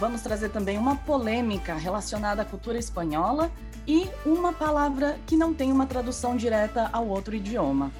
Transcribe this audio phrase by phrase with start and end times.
[0.00, 3.52] Vamos trazer também uma polêmica relacionada à cultura espanhola
[3.86, 7.92] e uma palavra que não tem uma tradução direta ao outro idioma.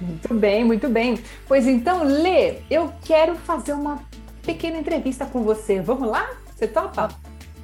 [0.00, 1.18] Muito bem, muito bem.
[1.48, 4.00] Pois então, Lê, eu quero fazer uma
[4.42, 5.80] pequena entrevista com você.
[5.80, 6.30] Vamos lá?
[6.54, 7.08] Você topa?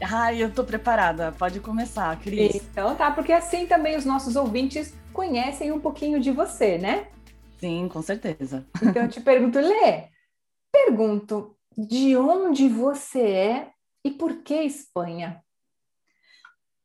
[0.03, 1.31] Ai, eu tô preparada.
[1.39, 2.57] Pode começar, Cris.
[2.57, 7.07] Então tá, porque assim também os nossos ouvintes conhecem um pouquinho de você, né?
[7.61, 8.67] Sim, com certeza.
[8.83, 10.09] Então eu te pergunto, Lê,
[10.73, 13.76] pergunto, de onde você é
[14.07, 15.43] e por que Espanha?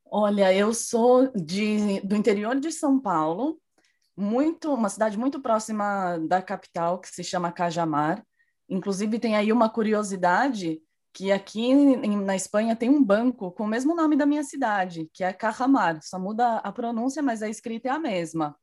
[0.05, 3.62] Olha, eu sou de, do interior de São Paulo,
[4.18, 8.26] muito uma cidade muito próxima da capital, que se chama Cajamar.
[8.68, 10.82] Inclusive, tem aí uma curiosidade
[11.13, 15.24] que aqui na Espanha tem um banco com o mesmo nome da minha cidade, que
[15.24, 16.00] é Cajamar.
[16.02, 18.58] Só muda a pronúncia, mas a escrita é a mesma.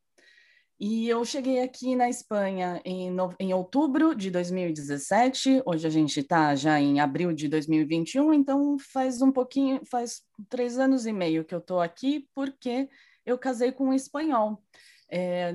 [0.81, 5.61] E eu cheguei aqui na Espanha em, no, em outubro de 2017.
[5.67, 10.79] Hoje a gente está já em abril de 2021, então faz um pouquinho, faz três
[10.79, 12.89] anos e meio que eu estou aqui, porque
[13.27, 14.62] eu casei com um espanhol.
[15.11, 15.53] É,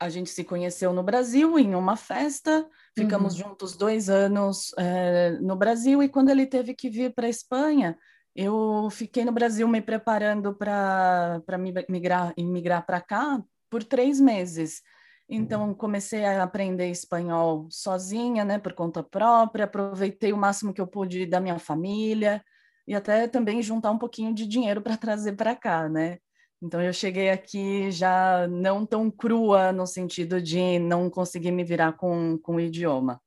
[0.00, 2.66] a gente se conheceu no Brasil em uma festa,
[2.98, 3.50] ficamos uhum.
[3.50, 7.96] juntos dois anos é, no Brasil, e quando ele teve que vir para a Espanha,
[8.34, 11.40] eu fiquei no Brasil me preparando para
[11.88, 14.82] migrar, migrar para cá por três meses.
[15.28, 15.74] Então, uhum.
[15.74, 21.24] comecei a aprender espanhol sozinha, né, por conta própria, aproveitei o máximo que eu pude
[21.24, 22.42] da minha família
[22.86, 26.18] e até também juntar um pouquinho de dinheiro para trazer para cá, né?
[26.60, 31.92] Então eu cheguei aqui já não tão crua no sentido de não conseguir me virar
[31.92, 33.22] com, com o idioma.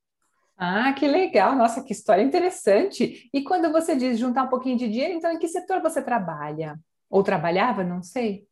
[0.55, 1.55] Ah, que legal!
[1.55, 3.29] Nossa, que história interessante!
[3.33, 6.79] E quando você diz juntar um pouquinho de dinheiro, então em que setor você trabalha?
[7.09, 8.45] Ou trabalhava, não sei?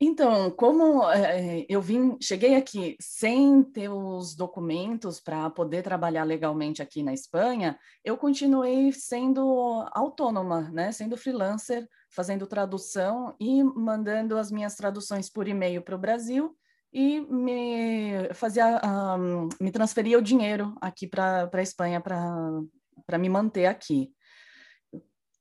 [0.00, 6.80] Então, como é, eu vim, cheguei aqui sem ter os documentos para poder trabalhar legalmente
[6.80, 10.92] aqui na Espanha, eu continuei sendo autônoma, né?
[10.92, 16.56] Sendo freelancer, fazendo tradução e mandando as minhas traduções por e-mail para o Brasil
[16.92, 23.66] e me fazia, um, me transferia o dinheiro aqui para a Espanha para me manter
[23.66, 24.12] aqui.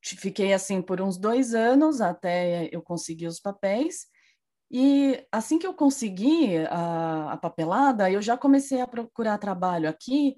[0.01, 4.07] Fiquei assim por uns dois anos até eu conseguir os papéis.
[4.69, 10.35] E assim que eu consegui a, a, papelada, eu já comecei a procurar trabalho aqui.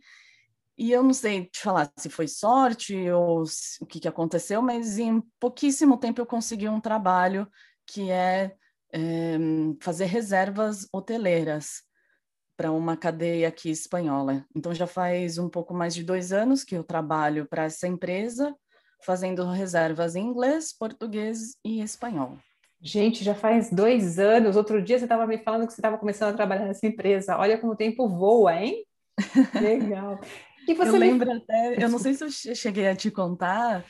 [0.77, 4.61] E eu não sei te falar se foi sorte ou se, o que, que aconteceu,
[4.61, 7.49] mas em pouquíssimo tempo eu consegui um trabalho
[7.85, 8.55] que é,
[8.93, 9.37] é
[9.81, 11.83] fazer reservas hoteleiras
[12.55, 14.45] para uma cadeia aqui espanhola.
[14.55, 18.55] Então já faz um pouco mais de dois anos que eu trabalho para essa empresa,
[19.01, 22.37] fazendo reservas em inglês, português e espanhol.
[22.81, 24.55] Gente, já faz dois anos.
[24.55, 27.37] Outro dia você estava me falando que você estava começando a trabalhar nessa empresa.
[27.37, 28.85] Olha como o tempo voa, hein?
[29.61, 30.19] Legal.
[30.67, 30.99] E você eu me...
[30.99, 33.83] lembro até, eu não sei se eu cheguei a te contar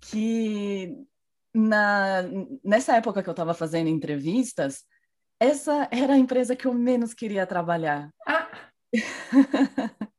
[0.00, 0.94] que
[1.54, 2.22] na,
[2.64, 4.84] nessa época que eu estava fazendo entrevistas,
[5.40, 8.10] essa era a empresa que eu menos queria trabalhar.
[8.26, 8.48] Ah.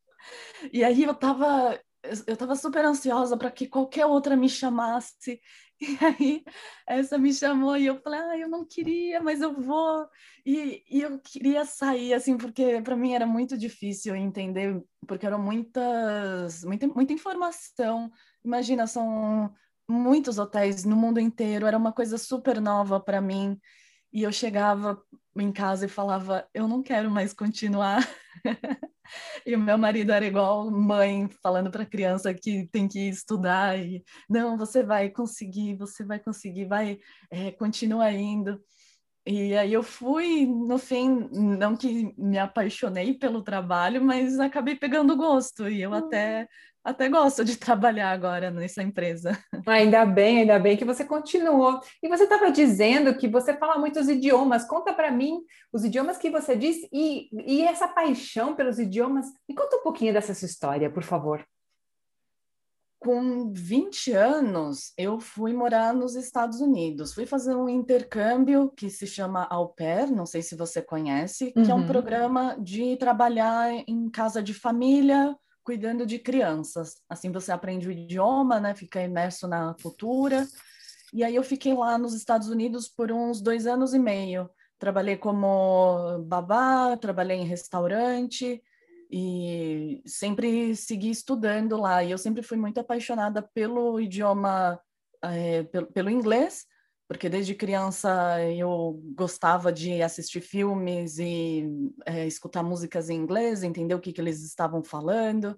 [0.74, 5.40] e aí eu estava eu estava super ansiosa para que qualquer outra me chamasse
[5.82, 6.44] e aí
[6.88, 10.08] essa me chamou e eu falei, ah, eu não queria, mas eu vou.
[10.46, 15.42] E, e eu queria sair, assim, porque para mim era muito difícil entender, porque eram
[15.42, 18.12] muitas, muita, muita informação.
[18.44, 19.54] Imagina, são
[19.88, 23.60] muitos hotéis no mundo inteiro, era uma coisa super nova para mim.
[24.12, 25.02] E eu chegava
[25.38, 28.06] em casa e falava, eu não quero mais continuar.
[29.46, 34.04] E o meu marido era igual mãe falando para criança que tem que estudar e
[34.30, 37.00] não, você vai conseguir, você vai conseguir, vai,
[37.32, 38.62] é, continua indo.
[39.26, 45.16] E aí eu fui, no fim, não que me apaixonei pelo trabalho, mas acabei pegando
[45.16, 46.48] gosto e eu até
[46.84, 49.38] até gosto de trabalhar agora nessa empresa.
[49.66, 51.80] Ainda bem, ainda bem que você continuou.
[52.02, 54.66] E você estava dizendo que você fala muitos idiomas.
[54.66, 55.42] Conta para mim
[55.72, 59.26] os idiomas que você diz e, e essa paixão pelos idiomas.
[59.48, 61.46] Me conta um pouquinho dessa sua história, por favor.
[63.02, 67.14] Com 20 anos, eu fui morar nos Estados Unidos.
[67.14, 71.60] Fui fazer um intercâmbio que se chama Au Pair, não sei se você conhece, que
[71.60, 71.70] uhum.
[71.70, 71.88] é um uhum.
[71.88, 77.02] programa de trabalhar em casa de família cuidando de crianças.
[77.10, 78.74] Assim você aprende o idioma, né?
[78.76, 80.48] Fica imerso na cultura.
[81.14, 84.50] E aí eu fiquei lá nos Estados Unidos por uns dois anos e meio.
[84.78, 88.64] Trabalhei como babá, trabalhei em restaurante
[89.12, 92.04] e sempre segui estudando lá.
[92.04, 94.80] E eu sempre fui muito apaixonada pelo idioma,
[95.24, 96.66] é, pelo, pelo inglês,
[97.10, 101.68] porque desde criança eu gostava de assistir filmes e
[102.06, 105.58] é, escutar músicas em inglês, entender o que, que eles estavam falando.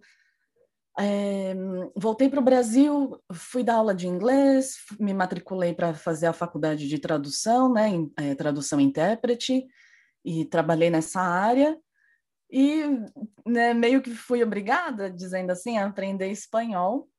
[0.98, 1.53] É,
[1.94, 6.88] voltei para o Brasil, fui dar aula de inglês, me matriculei para fazer a faculdade
[6.88, 9.68] de tradução, né, em, é, tradução e intérprete,
[10.24, 11.77] e trabalhei nessa área.
[12.50, 12.83] E
[13.45, 17.11] né, meio que fui obrigada, dizendo assim, a aprender espanhol.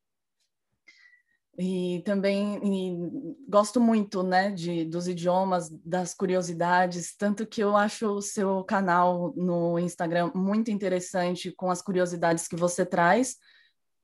[1.59, 2.97] E também e
[3.47, 9.35] gosto muito, né, de, dos idiomas, das curiosidades, tanto que eu acho o seu canal
[9.37, 13.37] no Instagram muito interessante com as curiosidades que você traz,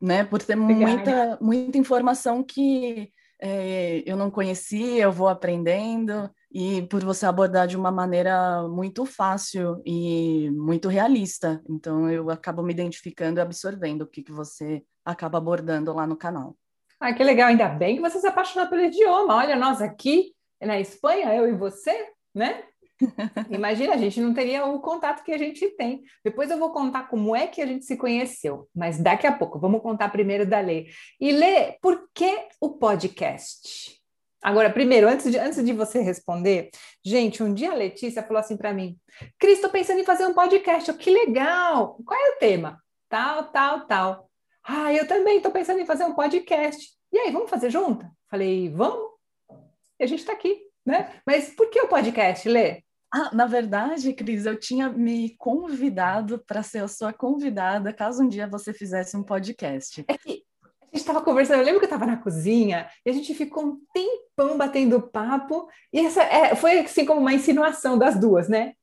[0.01, 3.11] né, por ter muita, muita informação que
[3.41, 9.05] é, eu não conhecia, eu vou aprendendo, e por você abordar de uma maneira muito
[9.05, 11.63] fácil e muito realista.
[11.69, 16.17] Então, eu acabo me identificando e absorvendo o que, que você acaba abordando lá no
[16.17, 16.57] canal.
[17.01, 19.37] Ah, que legal, ainda bem que você se apaixonou pelo idioma.
[19.37, 22.65] Olha, nós aqui na Espanha, eu e você, né?
[23.51, 26.03] Imagina, a gente não teria o contato que a gente tem.
[26.25, 29.59] Depois eu vou contar como é que a gente se conheceu, mas daqui a pouco,
[29.61, 30.87] vamos contar primeiro da Lê.
[31.21, 33.97] E Lê, por que o podcast?
[34.43, 36.71] Agora, primeiro, antes de, antes de você responder,
[37.05, 38.97] gente, um dia a Letícia falou assim para mim:
[39.39, 40.89] Cris, estou pensando em fazer um podcast.
[40.89, 41.99] Eu, que legal!
[42.05, 42.81] Qual é o tema?
[43.09, 44.28] Tal, tal, tal.
[44.71, 46.91] Ah, eu também estou pensando em fazer um podcast.
[47.11, 48.07] E aí, vamos fazer junto?
[48.31, 49.13] Falei, vamos.
[49.99, 51.11] E a gente está aqui, né?
[51.27, 52.83] Mas por que o podcast, Lê?
[53.13, 58.29] Ah, na verdade, Cris, eu tinha me convidado para ser a sua convidada caso um
[58.29, 60.05] dia você fizesse um podcast.
[60.07, 63.13] É que a gente estava conversando, eu lembro que eu estava na cozinha e a
[63.15, 68.21] gente ficou um tempão batendo papo, e essa é, foi assim como uma insinuação das
[68.21, 68.75] duas, né?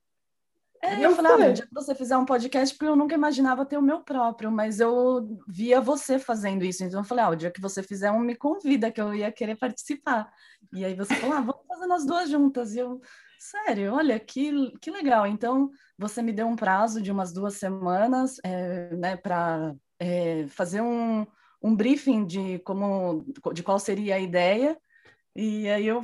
[0.86, 3.66] É, eu falei, ah, um dia que você fizer um podcast, porque eu nunca imaginava
[3.66, 6.84] ter o meu próprio, mas eu via você fazendo isso.
[6.84, 9.32] Então eu falei, ah, o dia que você fizer um, me convida, que eu ia
[9.32, 10.32] querer participar.
[10.72, 12.76] E aí você falou, ah, vamos fazer nós duas juntas.
[12.76, 13.02] E eu,
[13.40, 15.26] sério, olha, que, que legal.
[15.26, 20.82] Então você me deu um prazo de umas duas semanas, é, né, para é, fazer
[20.82, 21.26] um,
[21.62, 24.78] um briefing de como, de qual seria a ideia.
[25.36, 26.02] E aí eu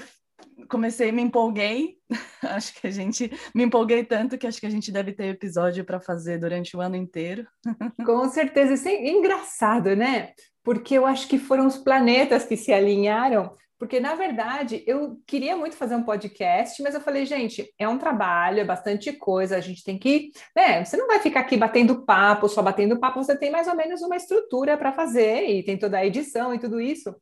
[0.67, 1.97] comecei, me empolguei.
[2.43, 5.83] acho que a gente me empolguei tanto que acho que a gente deve ter episódio
[5.83, 7.47] para fazer durante o ano inteiro.
[8.05, 10.33] Com certeza, isso é engraçado, né?
[10.63, 13.55] Porque eu acho que foram os planetas que se alinharam.
[13.81, 17.97] Porque, na verdade, eu queria muito fazer um podcast, mas eu falei, gente, é um
[17.97, 20.29] trabalho, é bastante coisa, a gente tem que.
[20.55, 23.75] Né, você não vai ficar aqui batendo papo, só batendo papo, você tem mais ou
[23.75, 27.15] menos uma estrutura para fazer, e tem toda a edição e tudo isso.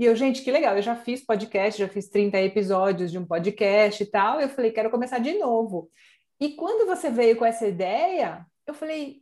[0.00, 3.26] E eu, gente, que legal, eu já fiz podcast, já fiz 30 episódios de um
[3.26, 4.40] podcast e tal.
[4.40, 5.90] Eu falei, quero começar de novo.
[6.40, 9.20] E quando você veio com essa ideia, eu falei,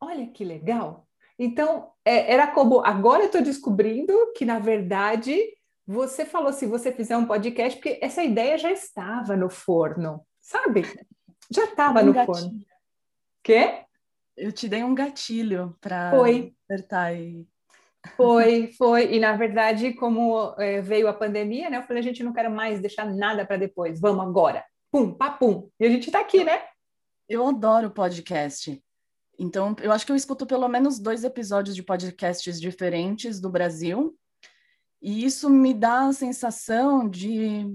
[0.00, 1.08] olha que legal.
[1.36, 5.36] Então, é, era como, agora eu estou descobrindo que, na verdade,
[5.84, 10.82] você falou se você fizer um podcast, porque essa ideia já estava no forno, sabe?
[11.50, 12.36] Já estava um no gatilho.
[12.36, 12.60] forno.
[13.42, 13.80] Quê?
[14.36, 17.44] Eu te dei um gatilho para apertar e
[18.16, 19.14] foi, foi.
[19.14, 21.78] E na verdade, como é, veio a pandemia, né?
[21.78, 24.00] Eu falei, a gente não quer mais deixar nada para depois.
[24.00, 24.64] Vamos agora.
[24.90, 25.68] Pum, papum.
[25.80, 26.62] E a gente está aqui, né?
[27.28, 28.82] Eu adoro podcast.
[29.38, 34.16] Então, eu acho que eu escuto pelo menos dois episódios de podcasts diferentes do Brasil.
[35.00, 37.66] E isso me dá a sensação de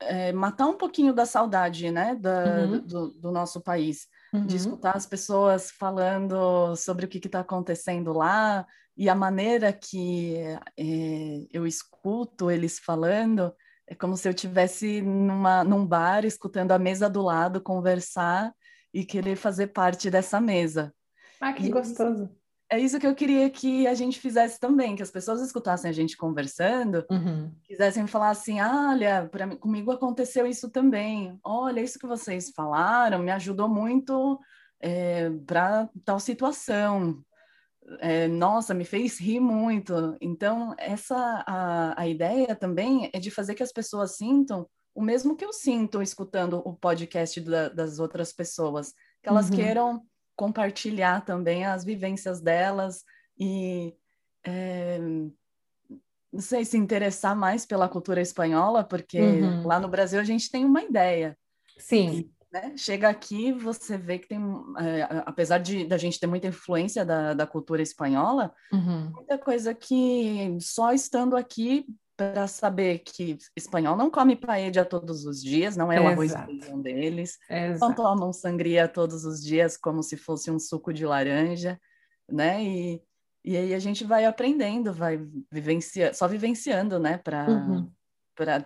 [0.00, 2.80] é, matar um pouquinho da saudade, né, da, uhum.
[2.80, 4.08] do, do, nosso país.
[4.32, 4.44] Uhum.
[4.44, 10.36] De escutar as pessoas falando sobre o que está acontecendo lá, e a maneira que
[10.76, 13.54] é, eu escuto eles falando
[13.86, 18.54] é como se eu tivesse numa, num bar escutando a mesa do lado conversar
[18.92, 20.94] e querer fazer parte dessa mesa.
[21.40, 22.30] Ah, que e gostoso!
[22.70, 25.92] É isso que eu queria que a gente fizesse também, que as pessoas escutassem a
[25.92, 27.52] gente conversando, uhum.
[27.64, 31.38] quisessem falar assim, ah, olha, mim, comigo aconteceu isso também.
[31.44, 34.40] Olha, isso que vocês falaram me ajudou muito
[34.80, 37.22] é, para tal situação
[37.98, 40.16] é, nossa, me fez rir muito.
[40.20, 45.36] Então, essa a, a ideia também é de fazer que as pessoas sintam o mesmo
[45.36, 49.56] que eu sinto escutando o podcast da, das outras pessoas, que elas uhum.
[49.56, 50.02] queiram
[50.36, 53.04] compartilhar também as vivências delas
[53.38, 53.94] e
[54.44, 54.98] é,
[56.32, 59.66] não sei se interessar mais pela cultura espanhola, porque uhum.
[59.66, 61.36] lá no Brasil a gente tem uma ideia.
[61.78, 62.30] Sim.
[62.52, 62.74] Né?
[62.76, 64.38] Chega aqui, você vê que tem,
[64.78, 69.10] é, apesar de da gente ter muita influência da, da cultura espanhola, uhum.
[69.10, 75.42] muita coisa que só estando aqui para saber que espanhol não come paella todos os
[75.42, 76.34] dias, não é o arroz
[76.82, 77.80] deles, Exato.
[77.80, 81.80] não tomam sangria todos os dias como se fosse um suco de laranja,
[82.30, 82.62] né?
[82.62, 83.02] E,
[83.42, 85.18] e aí a gente vai aprendendo, vai
[85.50, 87.16] vivenciando, só vivenciando, né?
[87.16, 87.90] Para uhum.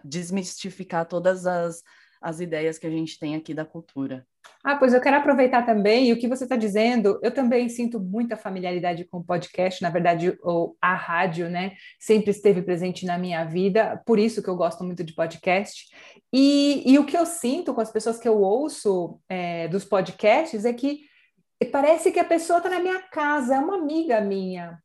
[0.05, 1.85] desmistificar todas as,
[2.27, 4.27] as ideias que a gente tem aqui da cultura.
[4.65, 8.37] Ah, pois eu quero aproveitar também, o que você está dizendo, eu também sinto muita
[8.37, 11.75] familiaridade com o podcast, na verdade, ou a rádio, né?
[12.01, 15.87] Sempre esteve presente na minha vida, por isso que eu gosto muito de podcast.
[16.33, 20.65] E, e o que eu sinto com as pessoas que eu ouço é, dos podcasts
[20.65, 21.03] é que
[21.71, 24.83] parece que a pessoa está na minha casa, é uma amiga minha.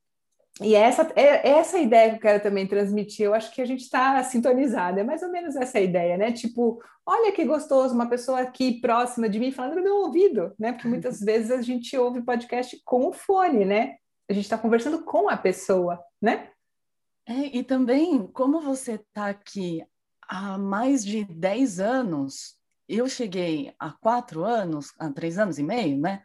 [0.59, 3.25] E essa é essa ideia que eu quero também transmitir.
[3.25, 4.99] Eu acho que a gente está sintonizado.
[4.99, 6.31] É mais ou menos essa ideia, né?
[6.31, 10.73] Tipo, olha que gostoso, uma pessoa aqui próxima de mim falando no meu ouvido, né?
[10.73, 13.95] Porque muitas vezes a gente ouve podcast com o fone, né?
[14.29, 16.49] A gente está conversando com a pessoa, né?
[17.27, 19.83] É, e também, como você está aqui
[20.27, 22.55] há mais de 10 anos,
[22.87, 26.21] eu cheguei há quatro anos, há três anos e meio, né?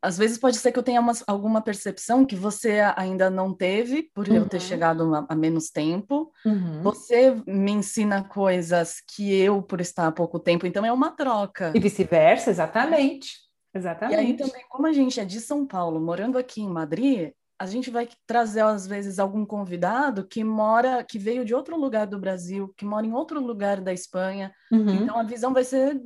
[0.00, 4.10] Às vezes pode ser que eu tenha uma, alguma percepção que você ainda não teve,
[4.14, 4.36] por uhum.
[4.36, 4.62] eu ter uhum.
[4.62, 6.32] chegado a, a menos tempo.
[6.44, 6.82] Uhum.
[6.82, 11.72] Você me ensina coisas que eu, por estar há pouco tempo, então é uma troca.
[11.74, 13.46] E vice-versa, exatamente.
[13.74, 14.16] Exatamente.
[14.16, 17.66] E aí também, como a gente é de São Paulo, morando aqui em Madrid, a
[17.66, 22.18] gente vai trazer às vezes algum convidado que mora, que veio de outro lugar do
[22.18, 24.52] Brasil, que mora em outro lugar da Espanha.
[24.70, 25.02] Uhum.
[25.02, 26.00] Então a visão vai ser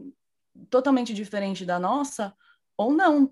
[0.69, 2.35] totalmente diferente da nossa,
[2.77, 3.31] ou não,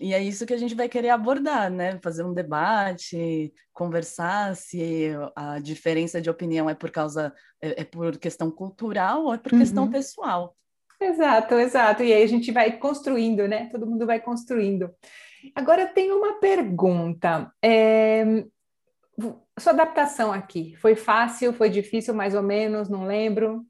[0.00, 1.98] e é isso que a gente vai querer abordar, né?
[2.02, 8.16] Fazer um debate, conversar se a diferença de opinião é por causa é, é por
[8.18, 9.58] questão cultural ou é por uhum.
[9.58, 10.56] questão pessoal.
[11.00, 12.02] Exato, exato.
[12.02, 13.68] E aí a gente vai construindo, né?
[13.70, 14.90] Todo mundo vai construindo.
[15.54, 17.52] Agora tem uma pergunta.
[17.62, 18.44] É...
[19.58, 23.64] Sua adaptação aqui foi fácil, foi difícil, mais ou menos, não lembro.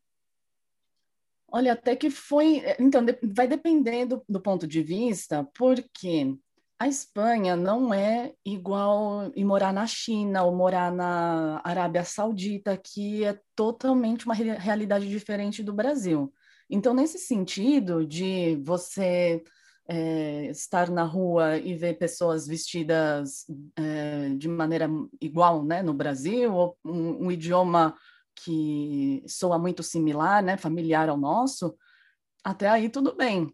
[1.57, 2.59] Olha, até que foi.
[2.59, 3.03] Eh, então,
[3.35, 6.37] vai depender do, ponto de vista, porque
[6.79, 13.25] a Espanha não é igual em morar na China ou morar na Arábia Saudita, que
[13.25, 16.31] é totalmente uma realidade diferente do Brasil.
[16.69, 19.43] Então, nesse sentido de você
[19.89, 23.47] é, estar na rua e ver pessoas vestidas
[23.77, 24.91] é, de maneira
[25.23, 27.97] igual né, no Brasil, ou um, um idioma
[28.37, 31.76] que soa muito similar, né, familiar ao nosso,
[32.45, 33.52] até aí tudo bem.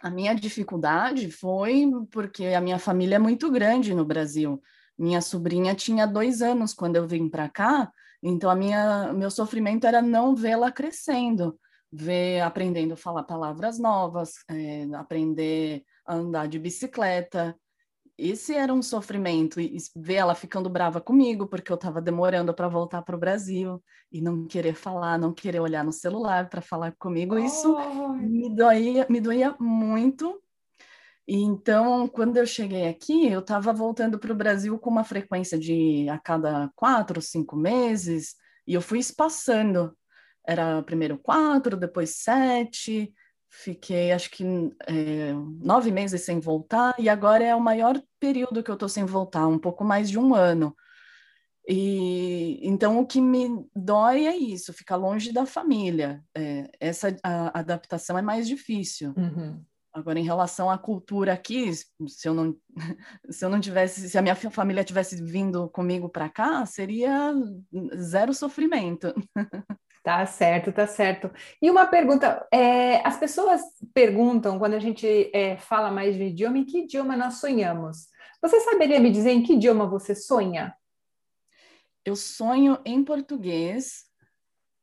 [0.00, 4.60] A minha dificuldade foi porque a minha família é muito grande no Brasil.
[4.98, 7.90] Minha sobrinha tinha dois anos quando eu vim para cá,
[8.22, 11.58] então a minha meu sofrimento era não vê-la crescendo,
[11.90, 17.56] ver aprendendo a falar palavras novas, é, aprender a andar de bicicleta,
[18.16, 22.68] esse era um sofrimento e ver ela ficando brava comigo porque eu estava demorando para
[22.68, 26.94] voltar para o Brasil e não querer falar, não querer olhar no celular para falar
[26.96, 28.12] comigo, isso oh.
[28.12, 30.40] me doía, me doía muito.
[31.26, 35.58] E então, quando eu cheguei aqui, eu estava voltando para o Brasil com uma frequência
[35.58, 39.96] de a cada quatro, cinco meses, e eu fui espaçando.
[40.46, 43.12] Era primeiro quatro, depois sete,
[43.56, 44.44] Fiquei, acho que,
[44.86, 49.04] é, nove meses sem voltar, e agora é o maior período que eu estou sem
[49.04, 50.76] voltar, um pouco mais de um ano.
[51.66, 56.22] E então o que me dói é isso, ficar longe da família.
[56.36, 59.14] É, essa a, adaptação é mais difícil.
[59.16, 59.64] Uhum.
[59.92, 62.56] Agora, em relação à cultura aqui, se eu não,
[63.30, 67.32] se eu não tivesse, se a minha família tivesse vindo comigo para cá, seria
[67.96, 69.14] zero sofrimento.
[70.04, 71.30] Tá certo, tá certo.
[71.62, 73.62] E uma pergunta: é, as pessoas
[73.94, 78.08] perguntam quando a gente é, fala mais de idioma, em que idioma nós sonhamos?
[78.42, 80.76] Você saberia me dizer em que idioma você sonha?
[82.04, 84.04] Eu sonho em português,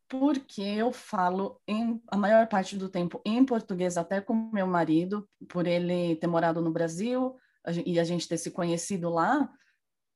[0.10, 5.30] porque eu falo em, a maior parte do tempo em português, até com meu marido,
[5.48, 7.38] por ele ter morado no Brasil
[7.86, 9.48] e a gente ter se conhecido lá.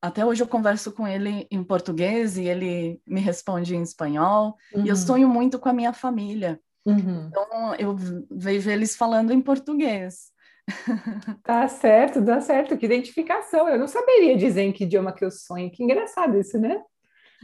[0.06, 4.56] Até hoje eu converso com ele em português e ele me responde em espanhol.
[4.72, 4.86] Uhum.
[4.86, 5.02] E eu uhum.
[5.02, 6.60] sonho muito com a minha família.
[6.86, 7.28] Uhum.
[7.28, 7.96] Então eu
[8.30, 10.32] vejo eles falando em português.
[11.44, 12.78] Tá certo, dá certo.
[12.78, 13.68] Que identificação.
[13.68, 15.72] Eu não saberia dizer em que idioma que eu sonho.
[15.72, 16.82] Que engraçado isso, né?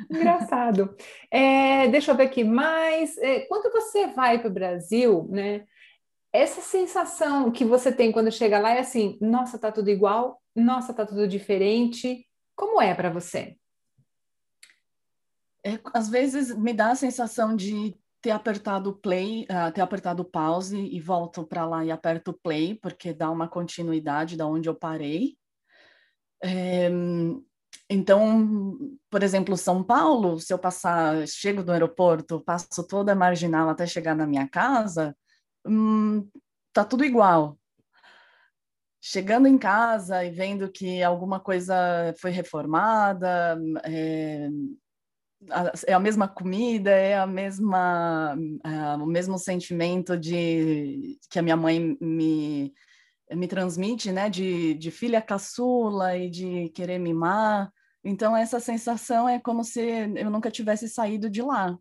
[0.09, 0.95] Engraçado.
[1.31, 3.17] É, deixa eu ver aqui mais.
[3.17, 5.65] É, quando você vai para o Brasil, né?
[6.33, 10.93] Essa sensação que você tem quando chega lá é assim: nossa, tá tudo igual, nossa,
[10.93, 12.25] tá tudo diferente.
[12.55, 13.57] Como é para você?
[15.63, 20.77] É, às vezes me dá a sensação de ter apertado play, uh, ter apertado pause
[20.77, 25.35] e volto para lá e aperto play, porque dá uma continuidade da onde eu parei.
[26.43, 26.89] É,
[27.89, 28.77] então,
[29.09, 33.85] por exemplo, São Paulo, se eu passar, chego do aeroporto, passo toda a marginal até
[33.85, 35.15] chegar na minha casa,
[35.65, 36.27] hum,
[36.73, 37.57] tá tudo igual.
[39.03, 41.75] Chegando em casa e vendo que alguma coisa
[42.19, 44.47] foi reformada, é,
[45.87, 48.37] é a mesma comida, é a mesma,
[49.01, 52.71] o mesmo sentimento de que a minha mãe me,
[53.31, 57.73] me transmite, né, de, de filha caçula e de querer mimar.
[58.03, 59.81] Então, essa sensação é como se
[60.15, 61.75] eu nunca tivesse saído de lá,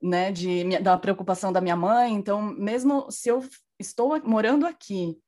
[0.00, 0.30] né?
[0.30, 2.12] De, da preocupação da minha mãe.
[2.12, 3.44] Então, mesmo se eu
[3.78, 5.20] estou morando aqui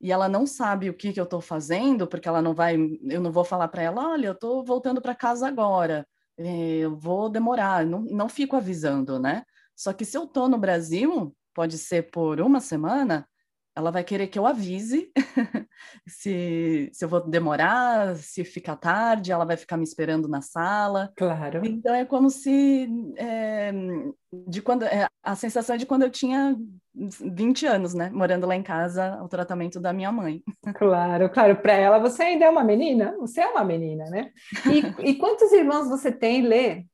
[0.00, 3.20] e ela não sabe o que, que eu estou fazendo, porque ela não vai, eu
[3.20, 6.06] não vou falar para ela, olha, eu estou voltando para casa agora,
[6.38, 9.44] eh, eu vou demorar, não, não fico avisando, né?
[9.74, 13.28] Só que se eu estou no Brasil, pode ser por uma semana,
[13.76, 15.12] ela vai querer que eu avise
[16.08, 21.12] se, se eu vou demorar, se ficar tarde, ela vai ficar me esperando na sala.
[21.14, 21.60] Claro.
[21.62, 23.70] Então é como se é,
[24.48, 26.56] de quando é, a sensação é de quando eu tinha
[26.94, 30.42] 20 anos, né, morando lá em casa, o tratamento da minha mãe.
[30.74, 31.56] Claro, claro.
[31.56, 33.14] Para ela você ainda é uma menina.
[33.20, 34.32] Você é uma menina, né?
[34.72, 34.78] E,
[35.10, 36.86] e quantos irmãos você tem, Lê?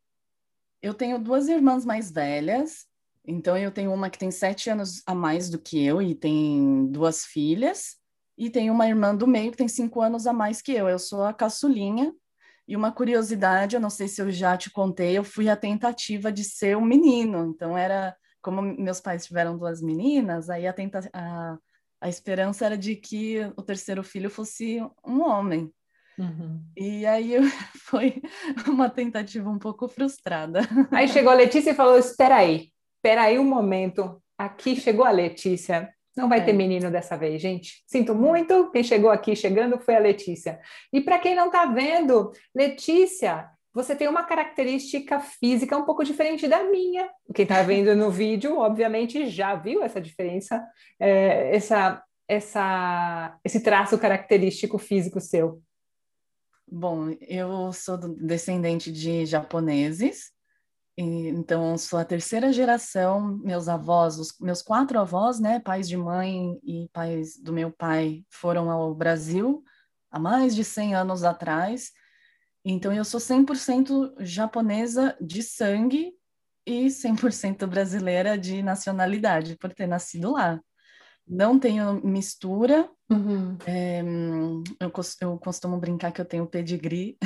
[0.83, 2.91] Eu tenho duas irmãs mais velhas
[3.27, 6.87] então, eu tenho uma que tem sete anos a mais do que eu e tem
[6.91, 7.97] duas filhas,
[8.37, 10.89] e tenho uma irmã do meio que tem cinco anos a mais que eu.
[10.89, 12.13] Eu sou a caçulinha.
[12.67, 16.33] E uma curiosidade, eu não sei se eu já te contei, eu fui a tentativa
[16.33, 17.47] de ser um menino.
[17.47, 21.57] Então, era como meus pais tiveram duas meninas, aí a, tenta, a,
[22.01, 25.73] a esperança era de que o terceiro filho fosse um homem.
[26.19, 26.61] Uhum.
[26.77, 27.35] E aí
[27.89, 28.21] foi
[28.67, 30.61] uma tentativa um pouco frustrada.
[30.91, 32.72] Aí chegou a Letícia e falou: Espera aí,
[33.03, 34.23] Espera aí um momento.
[34.39, 35.93] Aqui chegou a Letícia.
[36.17, 36.45] Não vai é.
[36.45, 37.83] ter menino dessa vez, gente.
[37.85, 38.71] Sinto muito.
[38.71, 40.61] Quem chegou aqui chegando foi a Letícia.
[40.93, 46.47] E para quem não está vendo, Letícia, você tem uma característica física um pouco diferente
[46.47, 47.11] da minha.
[47.35, 50.65] Quem está vendo no vídeo, obviamente, já viu essa diferença,
[51.01, 55.61] é, essa, essa, esse traço característico físico seu.
[56.71, 60.32] Bom, eu sou descendente de japoneses
[60.97, 66.59] então, sou a terceira geração, meus avós, os, meus quatro avós, né, pais de mãe
[66.63, 69.65] e pais do meu pai, foram ao Brasil
[70.11, 71.93] há mais de 100 anos atrás.
[72.65, 76.13] Então, eu sou 100% japonesa de sangue
[76.67, 80.61] e 100% brasileira de nacionalidade, por ter nascido lá.
[81.27, 82.89] Não tenho mistura.
[83.11, 83.57] Uhum.
[83.67, 84.03] É,
[84.81, 87.17] eu, eu, costumo brincar que eu tenho pedigree.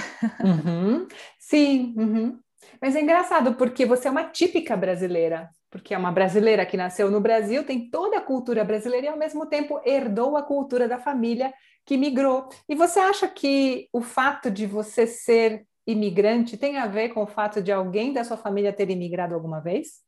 [0.43, 1.09] Uhum.
[1.39, 1.95] Sim.
[1.97, 2.41] Uhum.
[2.81, 7.11] Mas é engraçado porque você é uma típica brasileira, porque é uma brasileira que nasceu
[7.11, 10.99] no Brasil, tem toda a cultura brasileira e ao mesmo tempo herdou a cultura da
[10.99, 11.53] família
[11.85, 12.49] que migrou.
[12.69, 17.27] E você acha que o fato de você ser imigrante tem a ver com o
[17.27, 20.05] fato de alguém da sua família ter imigrado alguma vez?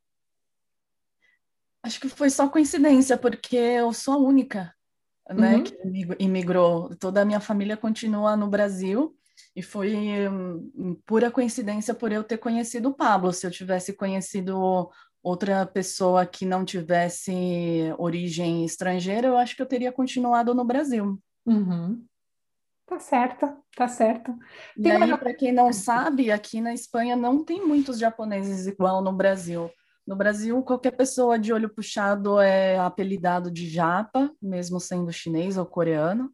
[1.82, 4.74] Acho que foi só coincidência, porque eu sou a única
[5.30, 5.62] né, uhum.
[5.64, 5.76] que
[6.18, 6.94] imigrou.
[6.96, 9.17] Toda a minha família continua no Brasil
[9.58, 13.32] e foi um, pura coincidência por eu ter conhecido o Pablo.
[13.32, 14.88] Se eu tivesse conhecido
[15.20, 21.20] outra pessoa que não tivesse origem estrangeira, eu acho que eu teria continuado no Brasil.
[21.44, 22.06] Uhum.
[22.86, 24.32] Tá certo, tá certo.
[24.80, 25.18] Tem e uma...
[25.18, 29.68] para quem não sabe, aqui na Espanha não tem muitos japoneses igual no Brasil.
[30.06, 35.66] No Brasil, qualquer pessoa de olho puxado é apelidado de japa, mesmo sendo chinês ou
[35.66, 36.32] coreano.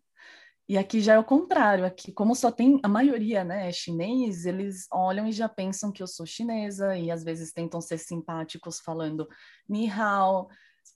[0.68, 4.46] E aqui já é o contrário, aqui como só tem a maioria, né, é chinês,
[4.46, 8.80] eles olham e já pensam que eu sou chinesa e às vezes tentam ser simpáticos
[8.80, 9.28] falando
[9.68, 10.48] ni hao,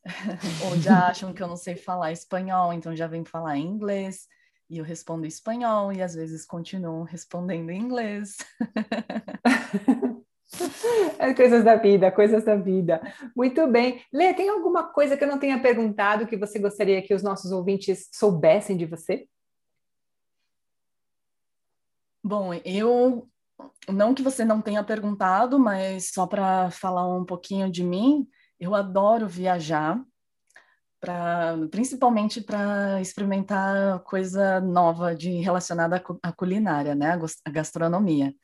[0.65, 4.27] ou já acham que eu não sei falar espanhol, então já vem falar inglês,
[4.71, 8.37] e eu respondo espanhol e às vezes continuam respondendo em inglês.
[11.19, 13.01] É coisas da vida, coisas da vida.
[13.37, 14.03] Muito bem.
[14.11, 17.53] Lê, tem alguma coisa que eu não tenha perguntado que você gostaria que os nossos
[17.53, 19.29] ouvintes soubessem de você?
[22.29, 23.27] Bom, eu
[23.89, 28.29] não que você não tenha perguntado, mas só para falar um pouquinho de mim,
[28.61, 29.99] eu adoro viajar,
[31.01, 38.35] pra, principalmente para experimentar coisa nova de relacionada à culinária, né, a gastronomia.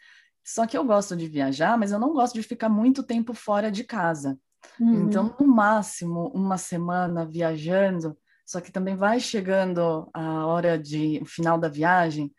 [0.43, 3.71] Só que eu gosto de viajar, mas eu não gosto de ficar muito tempo fora
[3.71, 4.39] de casa.
[4.81, 5.09] Uhum.
[5.09, 8.17] Então, no máximo, uma semana viajando,
[8.47, 12.33] só que também vai chegando a hora de o final da viagem,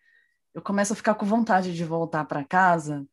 [0.56, 3.06] eu começo a ficar com vontade de voltar para casa.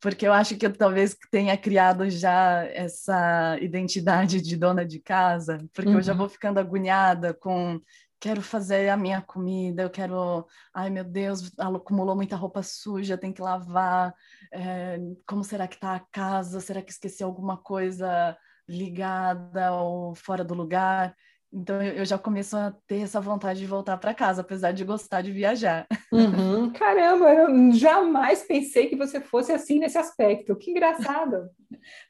[0.00, 5.58] porque eu acho que eu talvez tenha criado já essa identidade de dona de casa,
[5.74, 5.96] porque uhum.
[5.96, 6.18] eu já uhum.
[6.18, 7.80] vou ficando agoniada com
[8.20, 13.32] quero fazer a minha comida, eu quero, ai meu Deus, acumulou muita roupa suja, tem
[13.32, 14.14] que lavar,
[14.52, 16.60] é, como será que está a casa?
[16.60, 18.36] Será que esqueci alguma coisa
[18.68, 21.16] ligada ou fora do lugar?
[21.52, 25.20] Então eu já começo a ter essa vontade de voltar para casa, apesar de gostar
[25.20, 25.86] de viajar.
[26.12, 26.70] Uhum.
[26.74, 30.54] Caramba, eu jamais pensei que você fosse assim nesse aspecto.
[30.56, 31.50] Que engraçado.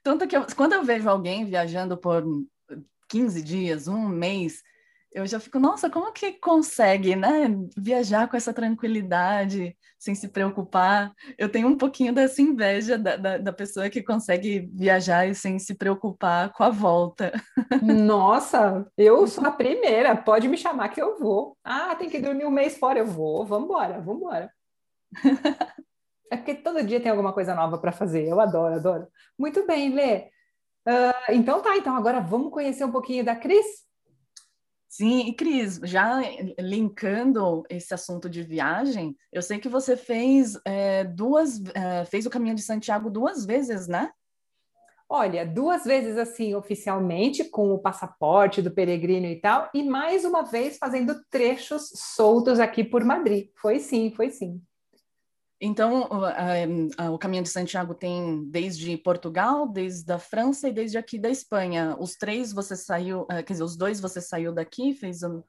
[0.02, 2.22] Tanto que eu, quando eu vejo alguém viajando por
[3.08, 4.62] 15 dias, um mês,
[5.12, 7.48] eu já fico, nossa, como que consegue, né?
[7.76, 11.12] Viajar com essa tranquilidade, sem se preocupar.
[11.36, 15.58] Eu tenho um pouquinho dessa inveja da, da, da, pessoa que consegue viajar e sem
[15.58, 17.32] se preocupar com a volta.
[17.82, 21.56] Nossa, eu sou a primeira, pode me chamar que eu vou.
[21.64, 24.50] Ah, tem que dormir um mês fora, eu vou, vamos embora.
[26.30, 29.08] É porque todo dia tem alguma coisa nova para fazer, eu adoro, adoro.
[29.36, 30.28] Muito bem, Lê.
[30.86, 33.89] Uh, então tá, então agora vamos conhecer um pouquinho da Cris?
[34.90, 36.20] Sim, e Cris, já
[36.58, 42.30] linkando esse assunto de viagem, eu sei que você fez é, duas, é, fez o
[42.30, 44.10] caminho de Santiago duas vezes, né?
[45.08, 50.42] Olha, duas vezes assim, oficialmente, com o passaporte do peregrino e tal, e mais uma
[50.42, 53.48] vez fazendo trechos soltos aqui por Madrid.
[53.54, 54.60] Foi sim, foi sim.
[55.60, 56.08] Então,
[57.12, 61.96] o, Caminho de Santiago tem desde Portugal, desde a França e desde aqui da Espanha.
[62.00, 65.44] Os três você saiu, eh, quer dizer, os dois você saiu daqui, fez o,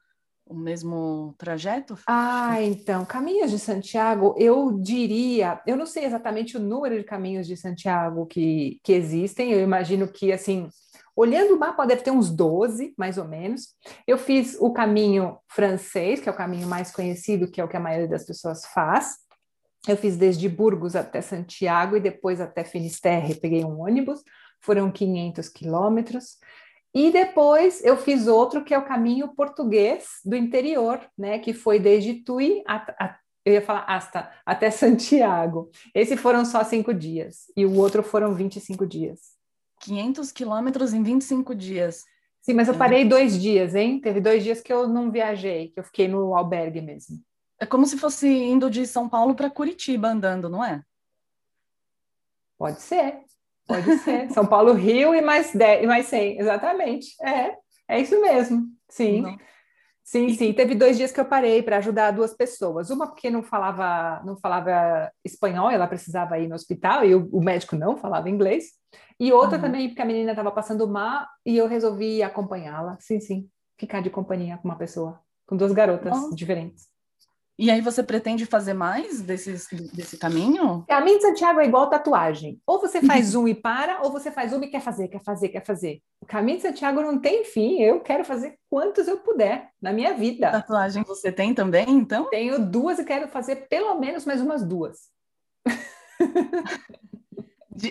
[0.46, 1.96] o mesmo trajeto?
[2.06, 7.46] Ah, então, Caminhos de Santiago, eu diria, eu não sei exatamente o número de caminhos
[7.46, 10.68] de Santiago que, que existem, eu imagino que, assim,
[11.14, 13.74] Olhando o mapa, deve ter uns 12, mais ou menos.
[14.06, 17.76] Eu fiz o caminho francês, que é o caminho mais conhecido, que é o que
[17.76, 19.16] a maioria das pessoas faz.
[19.86, 24.22] Eu fiz desde Burgos até Santiago e depois até Finisterre, peguei um ônibus,
[24.60, 26.38] foram 500 quilômetros.
[26.94, 31.80] E depois eu fiz outro que é o caminho português do interior, né, que foi
[31.80, 35.70] desde Tui a, eu ia falar hasta, até Santiago.
[35.94, 39.20] Esse foram só cinco dias e o outro foram 25 dias.
[39.80, 42.04] 500 quilômetros em 25 dias.
[42.40, 44.00] Sim, mas eu parei dois dias, hein?
[44.00, 47.18] Teve dois dias que eu não viajei, que eu fiquei no albergue mesmo.
[47.62, 50.82] É como se fosse indo de São Paulo para Curitiba andando, não é?
[52.58, 53.20] Pode ser,
[53.68, 54.32] pode ser.
[54.32, 57.14] São Paulo, Rio e mais 10, e mais 100, exatamente.
[57.22, 58.66] É, é isso mesmo.
[58.88, 59.20] Sim.
[59.20, 59.36] Não.
[60.02, 60.52] Sim, sim.
[60.52, 62.90] Teve dois dias que eu parei para ajudar duas pessoas.
[62.90, 67.40] Uma porque não falava, não falava espanhol, ela precisava ir no hospital e o, o
[67.40, 68.72] médico não falava inglês.
[69.20, 69.62] E outra uhum.
[69.62, 72.96] também porque a menina estava passando mal e eu resolvi acompanhá-la.
[72.98, 73.48] Sim, sim.
[73.78, 76.91] Ficar de companhia com uma pessoa, com duas garotas diferentes.
[77.58, 80.84] E aí você pretende fazer mais desses, desse caminho?
[80.88, 82.60] Caminho de Santiago é igual tatuagem.
[82.66, 85.48] Ou você faz um e para, ou você faz um e quer fazer, quer fazer,
[85.50, 86.00] quer fazer.
[86.20, 87.80] O caminho de Santiago não tem fim.
[87.80, 90.50] Eu quero fazer quantos eu puder na minha vida.
[90.50, 92.30] Tatuagem você tem também, então?
[92.30, 95.10] Tenho duas e quero fazer pelo menos mais umas duas.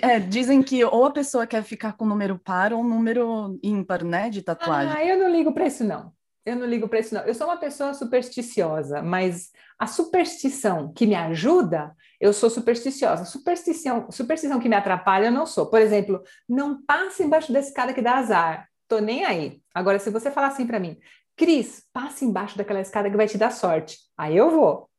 [0.01, 4.29] É, dizem que ou a pessoa quer ficar com número par ou número ímpar, né,
[4.29, 4.93] de tatuagem.
[4.95, 6.13] Ah, eu não ligo para isso, não.
[6.45, 7.21] Eu não ligo para isso, não.
[7.21, 13.25] Eu sou uma pessoa supersticiosa, mas a superstição que me ajuda, eu sou supersticiosa.
[13.25, 15.67] Superstição, superstição que me atrapalha, eu não sou.
[15.67, 18.67] Por exemplo, não passe embaixo da escada que dá azar.
[18.87, 19.61] Tô nem aí.
[19.73, 20.97] Agora, se você falar assim para mim,
[21.35, 23.99] Cris, passe embaixo daquela escada que vai te dar sorte.
[24.17, 24.89] Aí eu vou.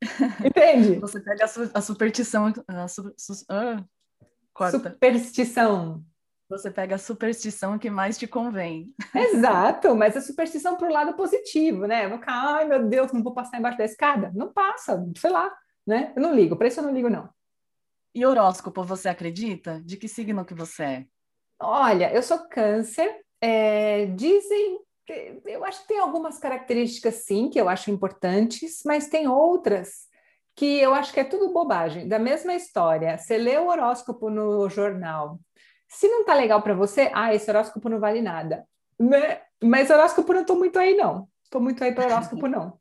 [0.44, 0.98] Entende?
[1.00, 2.52] Você pega a, su a superstição.
[2.66, 3.84] A su su ah,
[4.70, 6.04] superstição.
[6.48, 8.94] Você pega a superstição que mais te convém.
[9.14, 12.08] Exato, mas a superstição para o lado positivo, né?
[12.08, 14.32] Vou ficar, ai meu Deus, não vou passar embaixo da escada.
[14.34, 15.54] Não passa, sei lá,
[15.86, 16.12] né?
[16.16, 17.28] Eu não ligo, para isso eu não ligo, não.
[18.14, 19.82] E horóscopo, você acredita?
[19.84, 21.06] De que signo que você é?
[21.60, 23.20] Olha, eu sou câncer.
[23.40, 24.80] É, dizem,
[25.44, 30.08] eu acho que tem algumas características sim que eu acho importantes, mas tem outras
[30.56, 32.08] que eu acho que é tudo bobagem.
[32.08, 35.38] Da mesma história, você lê o horóscopo no jornal,
[35.88, 38.66] se não tá legal para você, ah, esse horóscopo não vale nada.
[38.98, 39.40] Né?
[39.62, 41.28] Mas horóscopo não tô muito aí, não.
[41.50, 42.78] Tô muito aí para horóscopo, não.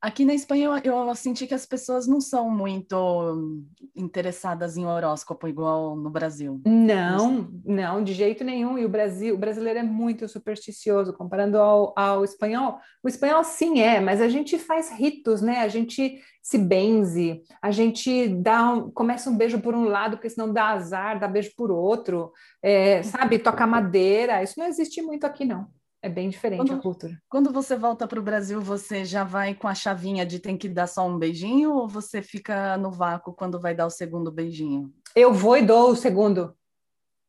[0.00, 5.48] Aqui na Espanha eu, eu, senti que as pessoas não são muito interessadas em horóscopo
[5.48, 6.60] igual no Brasil.
[6.66, 8.76] Não, não, de jeito nenhum.
[8.76, 12.78] E o Brasil, o brasileiro é muito supersticioso comparando ao, ao espanhol.
[13.02, 15.60] O espanhol sim é, mas a gente faz ritos, né?
[15.60, 20.30] A gente se benze, a gente dá um, começa um beijo por um lado, porque
[20.30, 22.32] senão dá azar, dá beijo por outro,
[22.62, 23.38] é, sabe?
[23.38, 24.42] Toca madeira.
[24.42, 25.66] Isso não existe muito aqui, não.
[26.06, 27.22] É bem diferente quando, a cultura.
[27.28, 30.68] Quando você volta para o Brasil, você já vai com a chavinha de tem que
[30.68, 34.94] dar só um beijinho ou você fica no vácuo quando vai dar o segundo beijinho?
[35.16, 36.54] Eu vou e dou o segundo.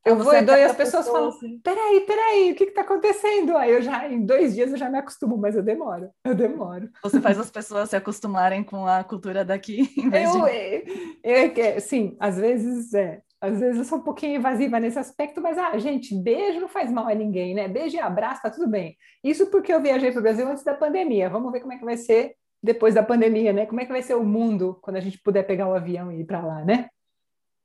[0.06, 1.60] Eu vou e dou e as pessoas pessoa, falam: assim.
[1.60, 3.58] peraí, peraí, o que está acontecendo?
[3.58, 6.90] Aí eu já, em dois dias, eu já me acostumo, mas eu demoro, eu demoro.
[7.02, 11.18] Você faz as pessoas se acostumarem com a cultura daqui, em vez eu, de...
[11.24, 13.22] eu, eu, sim, às vezes é.
[13.40, 16.92] Às vezes eu sou um pouquinho invasiva nesse aspecto, mas, ah, gente, beijo não faz
[16.92, 17.68] mal a ninguém, né?
[17.68, 18.98] Beijo e abraço, tá tudo bem.
[19.24, 21.30] Isso porque eu viajei para o Brasil antes da pandemia.
[21.30, 23.66] Vamos ver como é que vai ser depois da pandemia, né?
[23.66, 26.22] Como é que vai ser o mundo quando a gente puder pegar o avião e
[26.22, 26.90] ir para lá, né?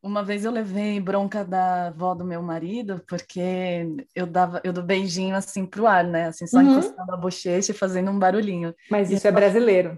[0.03, 4.83] Uma vez eu levei bronca da avó do meu marido, porque eu dava, eu dou
[4.83, 6.27] beijinho assim pro ar, né?
[6.27, 6.73] Assim, só uhum.
[6.73, 8.75] encostando a bochecha e fazendo um barulhinho.
[8.91, 9.97] Mas e isso é brasileiro.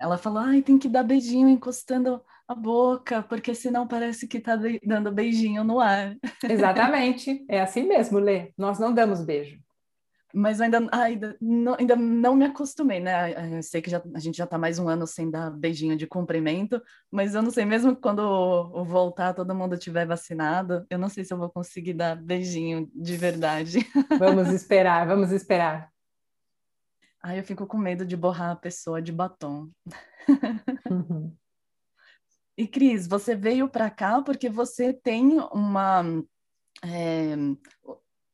[0.00, 2.20] Ela falou, ai, tem que dar beijinho encostando
[2.52, 6.16] a boca, porque senão parece que está dando beijinho no ar.
[6.48, 8.52] Exatamente, é assim mesmo, Lê.
[8.56, 9.60] Nós não damos beijo.
[10.34, 13.58] Mas ainda, ainda, não, ainda não me acostumei, né?
[13.58, 16.06] Eu sei que já, a gente já está mais um ano sem dar beijinho de
[16.06, 21.22] cumprimento, mas eu não sei, mesmo quando voltar, todo mundo tiver vacinado, eu não sei
[21.22, 23.80] se eu vou conseguir dar beijinho de verdade.
[24.18, 25.90] Vamos esperar, vamos esperar.
[27.22, 29.70] Ai, eu fico com medo de borrar a pessoa de batom.
[30.90, 31.36] Uhum.
[32.56, 36.04] E Cris, você veio para cá porque você tem uma
[36.84, 37.34] é,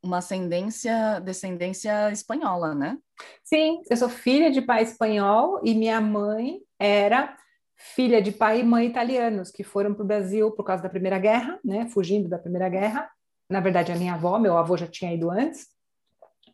[0.02, 2.98] uma ascendência, descendência espanhola, né?
[3.44, 7.36] Sim, eu sou filha de pai espanhol e minha mãe era
[7.76, 11.18] filha de pai e mãe italianos que foram para o Brasil por causa da Primeira
[11.18, 11.88] Guerra, né?
[11.88, 13.08] Fugindo da Primeira Guerra.
[13.48, 15.68] Na verdade, a minha avó, meu avô já tinha ido antes.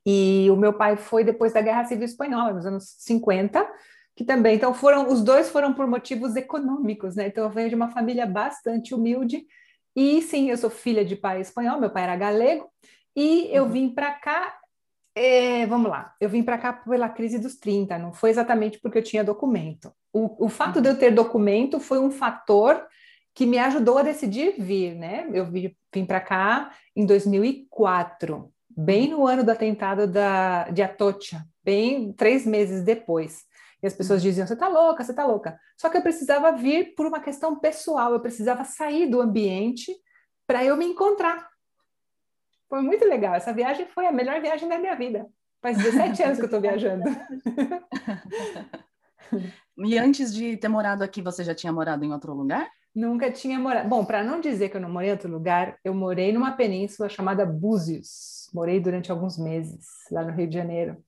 [0.07, 3.67] E o meu pai foi depois da Guerra Civil Espanhola, nos anos 50
[4.17, 7.27] que também, então foram, os dois foram por motivos econômicos, né?
[7.27, 9.45] Então eu venho de uma família bastante humilde
[9.97, 12.69] e sim, eu sou filha de pai espanhol, meu pai era galego
[13.17, 13.71] e eu uhum.
[13.71, 14.57] vim para cá,
[15.15, 18.99] é, vamos lá, eu vim para cá pela crise dos 30, não foi exatamente porque
[18.99, 19.93] eu tinha documento.
[20.13, 20.83] O, o fato uhum.
[20.83, 22.87] de eu ter documento foi um fator
[23.35, 25.29] que me ajudou a decidir vir, né?
[25.33, 31.45] Eu vim, vim para cá em 2004, bem no ano do atentado da, de Atocha,
[31.65, 33.43] bem três meses depois.
[33.85, 35.61] E as pessoas diziam: você está louca, você está louca.
[35.77, 39.95] Só que eu precisava vir por uma questão pessoal, eu precisava sair do ambiente
[40.47, 41.47] para eu me encontrar.
[42.67, 43.35] Foi muito legal.
[43.35, 45.27] Essa viagem foi a melhor viagem da minha vida.
[45.61, 47.05] Faz 17 anos que eu estou viajando.
[49.85, 52.67] e antes de ter morado aqui, você já tinha morado em outro lugar?
[52.95, 53.87] Nunca tinha morado.
[53.87, 57.11] Bom, para não dizer que eu não morei em outro lugar, eu morei numa península
[57.11, 58.49] chamada Búzios.
[58.55, 61.05] Morei durante alguns meses lá no Rio de Janeiro.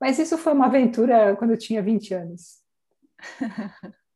[0.00, 2.58] Mas isso foi uma aventura quando eu tinha 20 anos.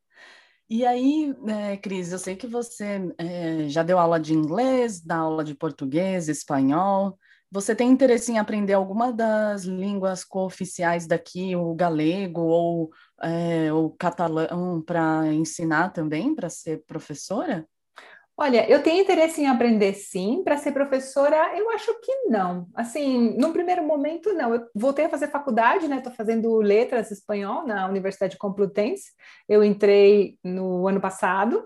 [0.75, 5.17] E aí, é, Cris, eu sei que você é, já deu aula de inglês, dá
[5.17, 7.19] aula de português, espanhol.
[7.51, 12.91] Você tem interesse em aprender alguma das línguas cooficiais daqui, o galego ou
[13.23, 17.69] é, o catalão, para ensinar também, para ser professora?
[18.37, 22.67] Olha, eu tenho interesse em aprender sim, para ser professora, eu acho que não.
[22.75, 24.55] Assim, num primeiro momento, não.
[24.55, 25.99] Eu voltei a fazer faculdade, né?
[25.99, 29.13] Estou fazendo letras espanhol na Universidade Complutense.
[29.49, 31.63] Eu entrei no ano passado.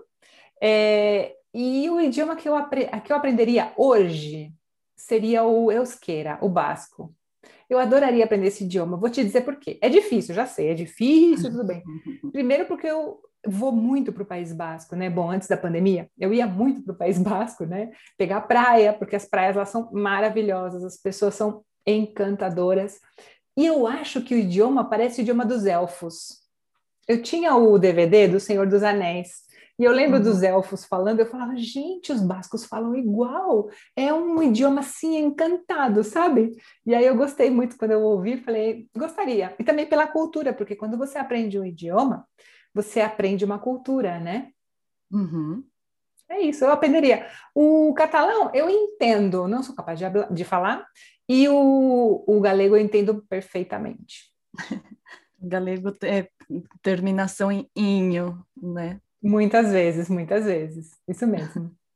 [0.61, 2.55] É, e o idioma que eu,
[3.03, 4.51] que eu aprenderia hoje
[4.95, 7.13] seria o euskera, o basco.
[7.69, 8.97] Eu adoraria aprender esse idioma.
[8.97, 9.77] Vou te dizer por quê.
[9.81, 11.81] É difícil, já sei, é difícil, tudo bem.
[12.31, 15.09] Primeiro porque eu vou muito para o País Basco, né?
[15.09, 17.91] Bom, antes da pandemia, eu ia muito para o País Basco, né?
[18.17, 22.99] Pegar praia, porque as praias lá são maravilhosas, as pessoas são encantadoras.
[23.55, 26.39] E eu acho que o idioma parece o idioma dos elfos.
[27.07, 29.47] Eu tinha o DVD do Senhor dos Anéis,
[29.79, 30.23] e eu lembro uhum.
[30.23, 36.03] dos elfos falando, eu falava, gente, os bascos falam igual, é um idioma assim encantado,
[36.03, 36.51] sabe?
[36.83, 39.55] E aí eu gostei muito quando eu ouvi, falei, gostaria.
[39.59, 42.25] E também pela cultura, porque quando você aprende um idioma,
[42.77, 44.51] você aprende uma cultura, né?
[45.11, 45.63] Uhum.
[46.29, 47.27] É isso, eu aprenderia.
[47.55, 50.85] O catalão eu entendo, não sou capaz de, de falar,
[51.27, 54.31] e o, o galego eu entendo perfeitamente.
[55.41, 56.29] galego é
[56.81, 59.01] terminação em inho, né?
[59.21, 61.71] Muitas vezes, muitas vezes, isso mesmo.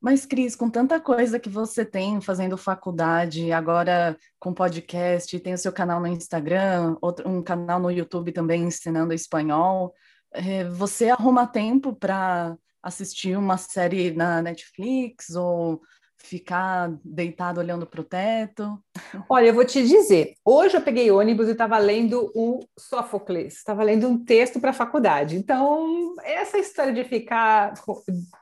[0.00, 5.58] Mas, Cris, com tanta coisa que você tem fazendo faculdade, agora com podcast, tem o
[5.58, 9.94] seu canal no Instagram, outro, um canal no YouTube também ensinando espanhol,
[10.32, 15.80] é, você arruma tempo para assistir uma série na Netflix ou
[16.18, 18.82] ficar deitado olhando para o teto?
[19.28, 23.82] Olha, eu vou te dizer, hoje eu peguei ônibus e estava lendo o Sófocles, estava
[23.82, 25.36] lendo um texto para a faculdade.
[25.36, 27.74] Então, essa história de ficar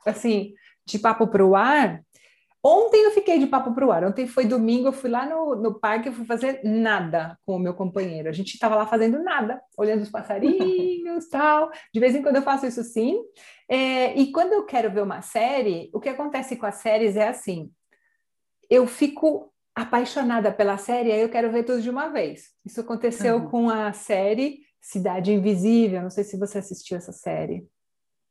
[0.05, 0.53] assim,
[0.85, 2.01] de papo para o ar,
[2.63, 4.03] Ontem eu fiquei de papo para o ar.
[4.03, 7.59] Ontem foi domingo, eu fui lá no, no parque, eu fui fazer nada com o
[7.59, 8.29] meu companheiro.
[8.29, 11.71] A gente estava lá fazendo nada, olhando os passarinhos, tal.
[11.91, 13.19] De vez em quando eu faço isso sim.
[13.67, 17.27] É, e quando eu quero ver uma série, o que acontece com as séries é
[17.27, 17.71] assim:
[18.69, 22.51] eu fico apaixonada pela série, aí eu quero ver tudo de uma vez.
[22.63, 23.49] Isso aconteceu uhum.
[23.49, 26.01] com a série Cidade Invisível.
[26.01, 27.65] Não sei se você assistiu essa série.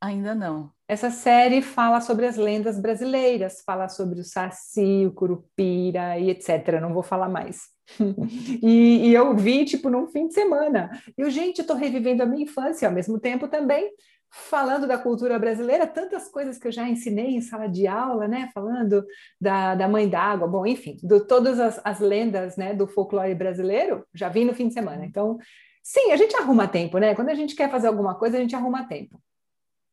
[0.00, 0.72] Ainda não.
[0.88, 6.80] Essa série fala sobre as lendas brasileiras, fala sobre o Saci, o Curupira e etc.
[6.80, 7.68] Não vou falar mais.
[8.62, 10.90] e, e, eu vi, tipo, num fim de semana.
[11.18, 13.92] E eu, gente, eu tô revivendo a minha infância, ao mesmo tempo também
[14.30, 18.48] falando da cultura brasileira, tantas coisas que eu já ensinei em sala de aula, né?
[18.54, 19.04] Falando
[19.40, 24.06] da, da mãe d'água, bom, enfim, de todas as, as lendas, né, do folclore brasileiro,
[24.14, 25.04] já vi no fim de semana.
[25.04, 25.36] Então,
[25.82, 27.14] sim, a gente arruma tempo, né?
[27.14, 29.20] Quando a gente quer fazer alguma coisa, a gente arruma tempo.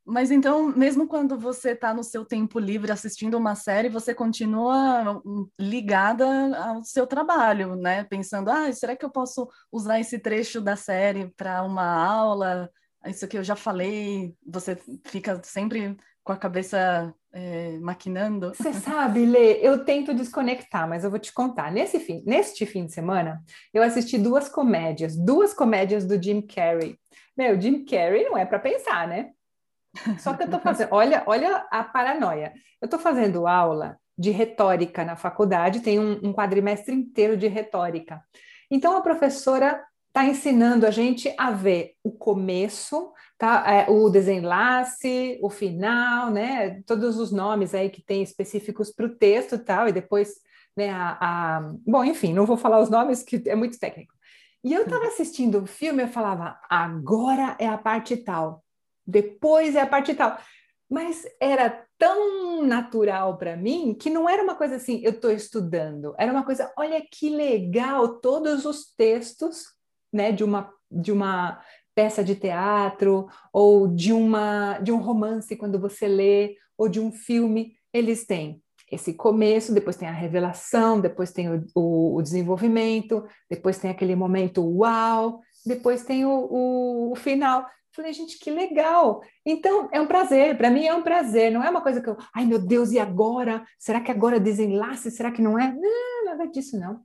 [0.08, 5.22] Mas então, mesmo quando você está no seu tempo livre assistindo uma série, você continua
[5.26, 6.26] hum, ligada
[6.58, 8.06] ao seu trabalho, né?
[8.06, 12.70] Pensando, ah, será que eu posso usar esse trecho da série para uma aula?
[13.06, 18.54] Isso que eu já falei, você fica sempre com a cabeça é, maquinando.
[18.56, 21.70] Você sabe, Lê, eu tento desconectar, mas eu vou te contar.
[21.70, 23.44] Nesse fim, neste fim de semana,
[23.74, 26.98] eu assisti duas comédias, duas comédias do Jim Carrey.
[27.36, 29.32] Meu, Jim Carrey não é para pensar, né?
[30.20, 32.54] Só que eu estou fazendo, olha, olha a paranoia.
[32.82, 38.22] Eu estou fazendo aula de retórica na faculdade, tem um, um quadrimestre inteiro de retórica.
[38.70, 43.64] Então a professora está ensinando a gente a ver o começo, tá?
[43.68, 46.82] É, o desenlace, o final, né?
[46.88, 50.34] Todos os nomes aí que tem específicos para o texto e tal, e depois,
[50.76, 54.14] né, a, a, Bom, enfim, não vou falar os nomes, que é muito técnico.
[54.64, 58.64] E eu estava assistindo o filme, eu falava, agora é a parte tal
[59.08, 60.38] depois é a parte tal.
[60.90, 66.14] Mas era tão natural para mim que não era uma coisa assim, eu estou estudando,
[66.18, 69.64] era uma coisa, olha que legal, todos os textos
[70.14, 71.62] né, de, uma, de uma
[71.94, 77.12] peça de teatro ou de, uma, de um romance quando você lê, ou de um
[77.12, 83.26] filme, eles têm esse começo, depois tem a revelação, depois tem o, o, o desenvolvimento,
[83.50, 87.66] depois tem aquele momento uau, depois tem o, o, o final.
[87.98, 89.24] Falei, gente, que legal.
[89.44, 92.16] Então, é um prazer, para mim é um prazer, não é uma coisa que eu,
[92.32, 93.66] ai meu Deus, e agora?
[93.80, 95.10] Será que agora desenlace?
[95.10, 95.74] Será que não é?
[95.74, 97.04] Não, nada disso, não.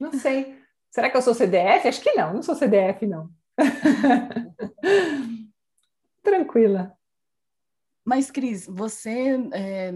[0.00, 0.58] Não sei.
[0.90, 1.86] Será que eu sou CDF?
[1.86, 3.28] Acho que não, não sou CDF, não.
[6.24, 6.96] Tranquila.
[8.02, 9.92] Mas, Cris, você é,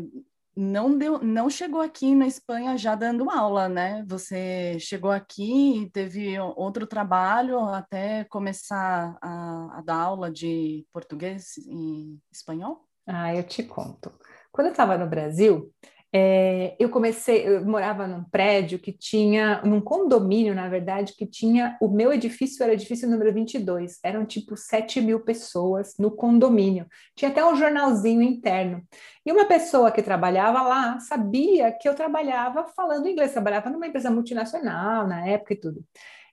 [0.56, 4.04] não deu, não chegou aqui na Espanha já dando aula, né?
[4.08, 12.18] Você chegou aqui teve outro trabalho até começar a, a dar aula de português e
[12.32, 12.86] espanhol?
[13.06, 14.10] Ah, eu te conto.
[14.50, 15.70] Quando eu estava no Brasil,
[16.18, 21.76] é, eu comecei, eu morava num prédio que tinha, num condomínio, na verdade, que tinha,
[21.78, 26.86] o meu edifício era o edifício número 22, eram tipo 7 mil pessoas no condomínio,
[27.14, 28.82] tinha até um jornalzinho interno.
[29.26, 34.10] E uma pessoa que trabalhava lá sabia que eu trabalhava falando inglês, trabalhava numa empresa
[34.10, 35.84] multinacional na época e tudo.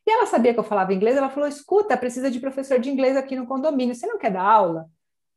[0.07, 3.17] E ela sabia que eu falava inglês, ela falou: escuta, precisa de professor de inglês
[3.17, 4.85] aqui no condomínio, você não quer dar aula?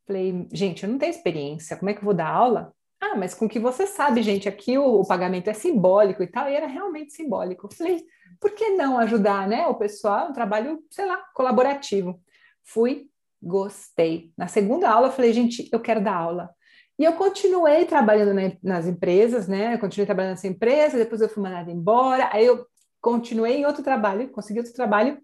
[0.05, 2.73] Falei, gente, eu não tenho experiência, como é que eu vou dar aula?
[2.99, 6.49] Ah, mas com que você sabe, gente, aqui o, o, pagamento é simbólico e tal,
[6.49, 7.73] e era realmente simbólico.
[7.73, 8.03] Falei,
[8.39, 9.67] por que não ajudar, né?
[9.67, 12.19] O pessoal, um trabalho, sei lá, colaborativo.
[12.63, 13.07] Fui,
[13.41, 14.31] gostei.
[14.35, 16.49] Na segunda aula, eu falei, gente, eu quero dar aula.
[16.97, 19.75] E eu continuei trabalhando na, nas empresas, né?
[19.75, 22.65] Eu continuei trabalhando nessa empresa, depois eu fui mandada embora, aí eu
[22.99, 25.21] continuei em outro trabalho, consegui outro trabalho,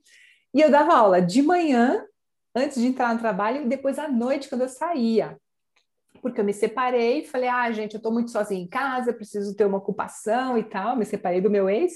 [0.54, 2.06] e eu dava aula de manhã,
[2.56, 5.38] antes de entrar no trabalho, e depois à noite, quando eu saía
[6.24, 9.66] porque eu me separei falei, ah, gente, eu estou muito sozinha em casa, preciso ter
[9.66, 11.94] uma ocupação e tal, me separei do meu ex.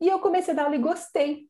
[0.00, 1.48] E eu comecei a dar aula e gostei.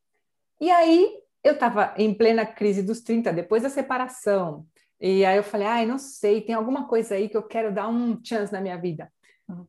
[0.60, 1.12] E aí
[1.44, 4.66] eu estava em plena crise dos 30, depois da separação.
[5.00, 7.88] E aí eu falei, ai, não sei, tem alguma coisa aí que eu quero dar
[7.88, 9.10] um chance na minha vida.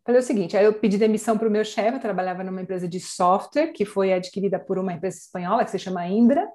[0.05, 2.87] Falei o seguinte, aí eu pedi demissão para o meu chefe, eu trabalhava numa empresa
[2.87, 6.47] de software que foi adquirida por uma empresa espanhola que se chama Indra,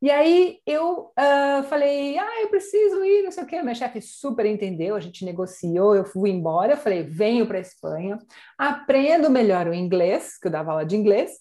[0.00, 3.62] e aí eu uh, falei, ah, eu preciso ir, não sei o quê.
[3.62, 7.62] Meu chefe super entendeu, a gente negociou, eu fui embora, eu falei, venho para a
[7.62, 8.18] Espanha,
[8.58, 11.38] aprendo melhor o inglês, que eu dava aula de inglês,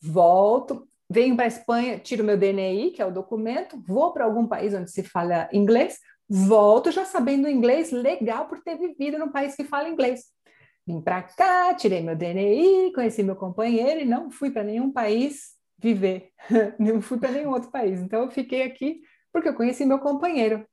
[0.00, 4.46] volto, venho para a Espanha, tiro meu DNI, que é o documento, vou para algum
[4.46, 5.98] país onde se fala inglês,
[6.28, 10.26] volto já sabendo inglês, legal por ter vivido num país que fala inglês.
[10.86, 15.55] Vim para cá, tirei meu DNI, conheci meu companheiro e não fui para nenhum país
[15.78, 16.30] viver.
[16.78, 18.00] Não fui para nenhum outro país.
[18.00, 19.00] Então eu fiquei aqui
[19.32, 20.66] porque eu conheci meu companheiro.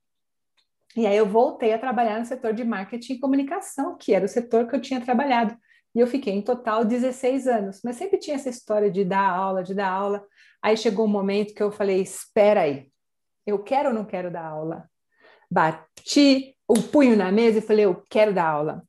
[0.96, 4.30] E aí eu voltei a trabalhar no setor de marketing e comunicação, que era o
[4.30, 5.58] setor que eu tinha trabalhado.
[5.96, 9.64] E eu fiquei em total 16 anos, mas sempre tinha essa história de dar aula,
[9.64, 10.26] de dar aula.
[10.62, 12.92] Aí chegou um momento que eu falei: espera aí,
[13.46, 14.90] eu quero ou não quero dar aula?
[15.50, 18.84] Bati o punho na mesa e falei: eu quero dar aula.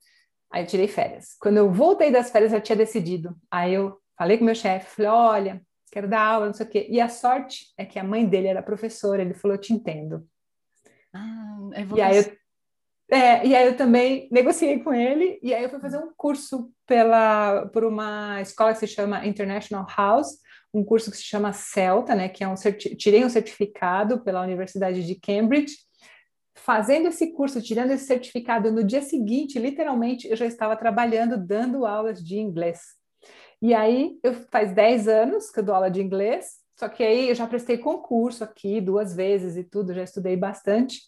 [0.52, 1.34] Aí eu tirei férias.
[1.40, 3.36] Quando eu voltei das férias, eu tinha decidido.
[3.50, 5.62] Aí eu falei com meu chefe, falei: olha,
[5.94, 6.86] quero dar aula, não sei o quê.
[6.90, 10.26] E a sorte é que a mãe dele era professora, ele falou: eu te entendo.
[11.12, 12.24] Ah, e aí eu
[13.10, 16.72] é, e aí eu também negociei com ele, e aí eu fui fazer um curso
[16.86, 20.38] pela, por uma escola que se chama International House,
[20.72, 22.54] um curso que se chama CELTA, né, que é um
[22.98, 25.76] tirei um certificado pela Universidade de Cambridge.
[26.56, 31.84] Fazendo esse curso, tirando esse certificado, no dia seguinte, literalmente, eu já estava trabalhando, dando
[31.84, 32.80] aulas de inglês.
[33.64, 37.30] E aí, eu, faz 10 anos que eu dou aula de inglês, só que aí
[37.30, 41.00] eu já prestei concurso aqui duas vezes e tudo, já estudei bastante.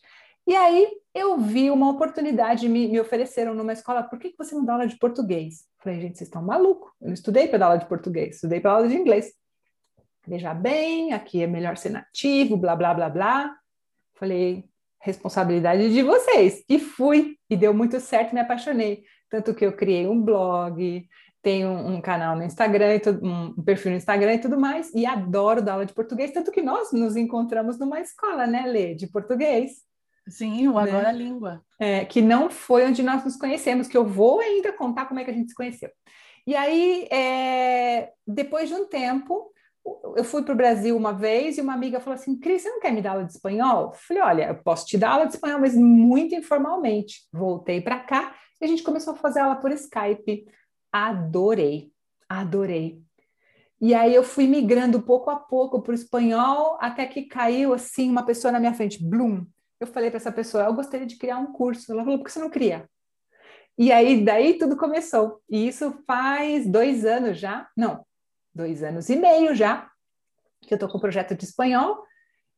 [0.46, 4.54] E aí eu vi uma oportunidade, me, me ofereceram numa escola, por que, que você
[4.54, 5.66] não dá aula de português?
[5.80, 6.90] Falei, gente, vocês estão malucos.
[6.98, 9.34] Eu estudei para dar aula de português, estudei para aula de inglês.
[10.26, 13.54] Veja bem, aqui é melhor ser nativo, blá, blá, blá, blá.
[14.14, 14.64] Falei,
[14.98, 16.64] responsabilidade de vocês.
[16.70, 19.04] E fui, e deu muito certo, me apaixonei.
[19.28, 21.06] Tanto que eu criei um blog,
[21.46, 25.74] tenho um, canal no Instagram, um perfil no Instagram e tudo mais, e adoro dar
[25.74, 29.74] aula de português, tanto que nós nos encontramos numa escola, né, Lê, de português.
[30.26, 30.76] Sim, o?
[30.76, 31.12] Agora né?
[31.12, 31.62] Língua.
[31.78, 35.24] É, que não foi onde nós nos conhecemos, que eu vou ainda contar como é
[35.24, 35.88] que a gente se conheceu.
[36.44, 39.52] E aí, é, depois de um tempo,
[40.16, 42.80] eu fui para o Brasil uma vez e uma amiga falou assim: Cris, você não
[42.80, 43.92] quer me dar aula de espanhol?
[43.92, 47.20] Eu falei: olha, eu posso te dar aula de espanhol, mas muito informalmente.
[47.32, 50.44] Voltei para cá e a gente começou a fazer aula por Skype.
[50.98, 51.92] Adorei,
[52.26, 53.02] adorei.
[53.78, 58.08] E aí eu fui migrando pouco a pouco para o espanhol, até que caiu assim
[58.08, 59.44] uma pessoa na minha frente, Bloom,
[59.78, 61.92] eu falei para essa pessoa, eu gostaria de criar um curso.
[61.92, 62.88] Ela falou, por que você não cria?
[63.76, 65.42] E aí, daí tudo começou.
[65.50, 68.02] E isso faz dois anos já, não,
[68.54, 69.90] dois anos e meio já,
[70.62, 72.02] que eu estou com o projeto de espanhol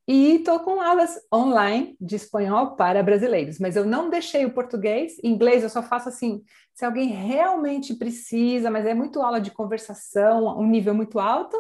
[0.08, 3.58] e estou com aulas online de espanhol para brasileiros.
[3.58, 6.42] Mas eu não deixei o português, inglês eu só faço assim,
[6.74, 11.58] se alguém realmente precisa, mas é muito aula de conversação, um nível muito alto,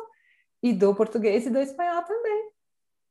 [0.62, 2.48] e dou português e dou espanhol também.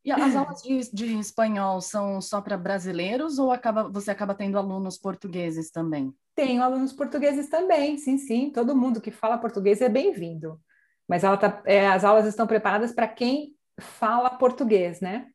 [0.04, 4.58] E as aulas de, de espanhol são só para brasileiros ou acaba, você acaba tendo
[4.58, 6.12] alunos portugueses também?
[6.34, 8.50] Tenho alunos portugueses também, sim, sim.
[8.50, 10.60] Todo mundo que fala português é bem-vindo.
[11.08, 15.28] Mas tá, é, as aulas estão preparadas para quem fala português, né?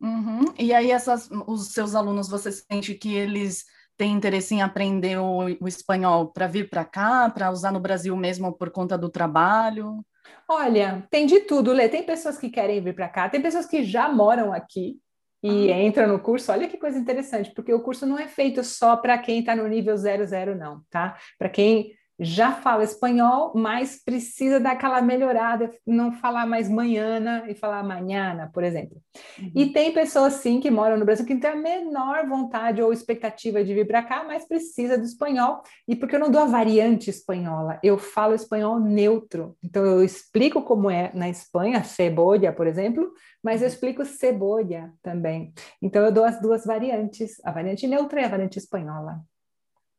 [0.00, 0.44] Uhum.
[0.58, 3.66] E aí, essas, os seus alunos, você sente que eles
[3.96, 8.16] têm interesse em aprender o, o espanhol para vir para cá, para usar no Brasil
[8.16, 10.02] mesmo por conta do trabalho?
[10.48, 11.88] Olha, tem de tudo, Lê.
[11.88, 14.98] Tem pessoas que querem vir para cá, tem pessoas que já moram aqui
[15.42, 15.82] e ah.
[15.82, 16.50] entram no curso.
[16.50, 19.68] Olha que coisa interessante, porque o curso não é feito só para quem está no
[19.68, 21.16] nível 00, não, tá?
[21.38, 27.82] Para quem já fala espanhol, mas precisa daquela melhorada, não falar mais manhã e falar
[27.82, 29.00] manhã, por exemplo.
[29.38, 29.52] Uhum.
[29.54, 32.92] E tem pessoas, sim, que moram no Brasil que não tem a menor vontade ou
[32.92, 35.62] expectativa de vir para cá, mas precisa do espanhol.
[35.88, 39.56] E porque eu não dou a variante espanhola, eu falo espanhol neutro.
[39.64, 43.10] Então, eu explico como é na Espanha, cebolla, por exemplo,
[43.42, 43.72] mas eu uhum.
[43.72, 45.54] explico cebolla também.
[45.80, 49.20] Então, eu dou as duas variantes, a variante neutra e a variante espanhola.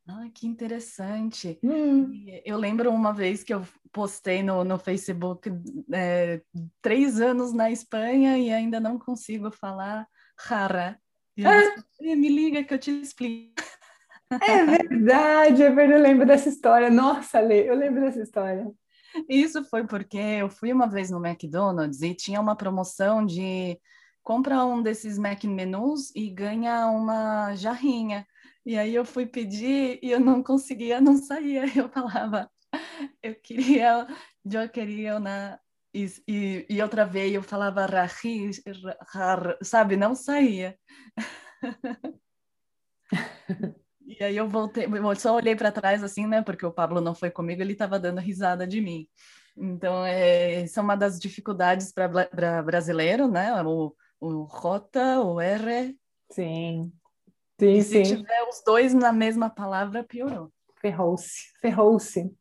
[0.07, 1.59] Ah, que interessante.
[1.63, 2.25] Hum.
[2.43, 5.51] Eu lembro uma vez que eu postei no, no Facebook
[5.93, 6.41] é,
[6.81, 10.99] três anos na Espanha e ainda não consigo falar rara.
[11.43, 11.83] Ah.
[11.99, 13.61] me liga que eu te explico.
[14.41, 16.89] É verdade, é verdade, eu lembro dessa história.
[16.89, 18.71] Nossa, Lê, eu lembro dessa história.
[19.27, 23.77] Isso foi porque eu fui uma vez no McDonald's e tinha uma promoção de
[24.23, 28.25] compra um desses Mac menus e ganha uma jarrinha.
[28.65, 31.63] E aí eu fui pedir e eu não conseguia, não saía.
[31.75, 32.49] Eu falava,
[33.23, 34.07] eu queria,
[34.45, 35.59] eu queria na
[35.93, 38.51] e, e, e outra vez eu falava rahi,
[39.63, 40.77] sabe, não saía.
[44.05, 47.13] e aí eu voltei, eu só olhei para trás assim, né, porque o Pablo não
[47.13, 49.07] foi comigo, ele estava dando risada de mim.
[49.57, 52.07] Então, é, isso é uma das dificuldades para
[52.63, 53.61] brasileiro, né?
[53.63, 55.97] O, o J, o R.
[56.31, 56.91] Sim.
[57.61, 58.15] Sim, se sim.
[58.15, 60.51] tiver os dois na mesma palavra, piorou.
[60.81, 62.35] Ferrou-se, ferrou-se.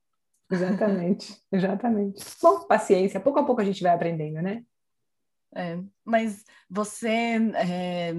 [0.50, 2.24] Exatamente, exatamente.
[2.42, 4.64] Bom, paciência, pouco a pouco a gente vai aprendendo, né?
[5.54, 8.14] É, mas você, é,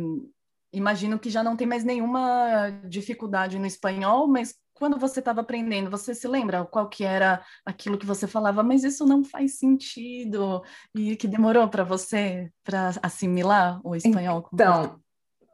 [0.71, 5.89] imagino que já não tem mais nenhuma dificuldade no espanhol, mas quando você estava aprendendo,
[5.89, 10.61] você se lembra qual que era aquilo que você falava, mas isso não faz sentido
[10.93, 14.47] e que demorou para você para assimilar o espanhol?
[14.53, 15.01] Então,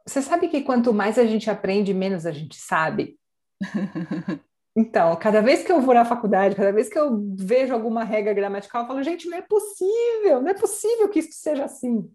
[0.08, 3.18] você sabe que quanto mais a gente aprende, menos a gente sabe?
[4.76, 8.32] Então, cada vez que eu vou na faculdade, cada vez que eu vejo alguma regra
[8.32, 12.08] gramatical, eu falo, gente, não é possível, não é possível que isso seja assim.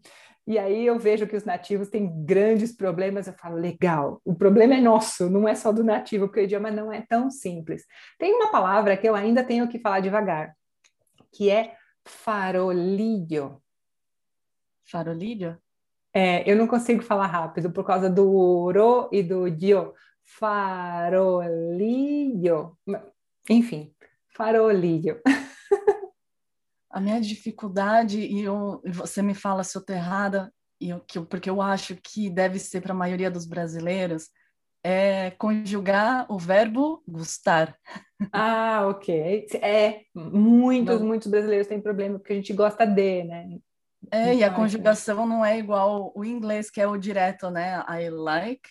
[0.47, 4.75] E aí eu vejo que os nativos têm grandes problemas, eu falo, legal, o problema
[4.75, 7.85] é nosso, não é só do nativo, porque o idioma não é tão simples.
[8.17, 10.55] Tem uma palavra que eu ainda tenho que falar devagar,
[11.33, 11.75] que é
[12.05, 13.61] farolillo.
[14.85, 15.57] Farolillo?
[16.13, 19.93] É, eu não consigo falar rápido por causa do ro e do dio.
[20.37, 21.57] Farolillo.
[23.49, 23.93] Enfim,
[24.35, 25.19] farolillo.
[26.89, 31.19] A minha dificuldade, e eu, você me fala se eu estou errada, e eu, que,
[31.21, 34.29] porque eu acho que deve ser para a maioria dos brasileiros,
[34.83, 37.75] é conjugar o verbo gostar.
[38.31, 39.47] Ah, ok.
[39.61, 41.07] É, muitos, não.
[41.07, 43.57] muitos brasileiros têm problema porque a gente gosta de, né?
[44.11, 47.83] É, e a conjugação não é igual o inglês, que é o direto, né?
[47.87, 48.69] I like,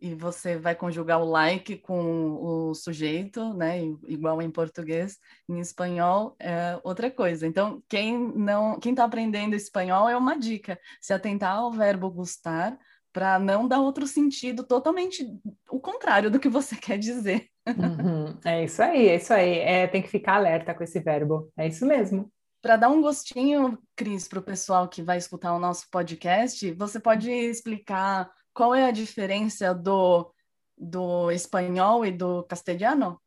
[0.00, 3.80] e você vai conjugar o like com o sujeito, né?
[4.06, 5.18] Igual em português,
[5.48, 7.46] em espanhol é outra coisa.
[7.46, 12.78] Então, quem não, quem está aprendendo espanhol é uma dica, se atentar ao verbo gostar
[13.12, 15.26] para não dar outro sentido totalmente
[15.70, 17.48] o contrário do que você quer dizer.
[17.66, 18.38] Uhum.
[18.44, 19.58] É isso aí, é isso aí.
[19.58, 21.50] É, tem que ficar alerta com esse verbo.
[21.56, 22.30] É isso mesmo.
[22.60, 26.98] Para dar um gostinho, Cris, para o pessoal que vai escutar o nosso podcast, você
[26.98, 30.32] pode explicar qual é a diferença do,
[30.76, 33.20] do espanhol e do castelhano?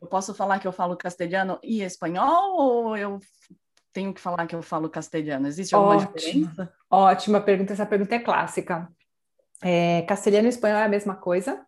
[0.00, 3.20] Eu posso falar que eu falo castelhano e espanhol ou eu
[3.92, 5.48] tenho que falar que eu falo castelhano?
[5.48, 6.72] Existe alguma diferença?
[6.90, 8.88] Ótima pergunta, essa pergunta é clássica.
[9.62, 11.64] É, castelhano e espanhol é a mesma coisa,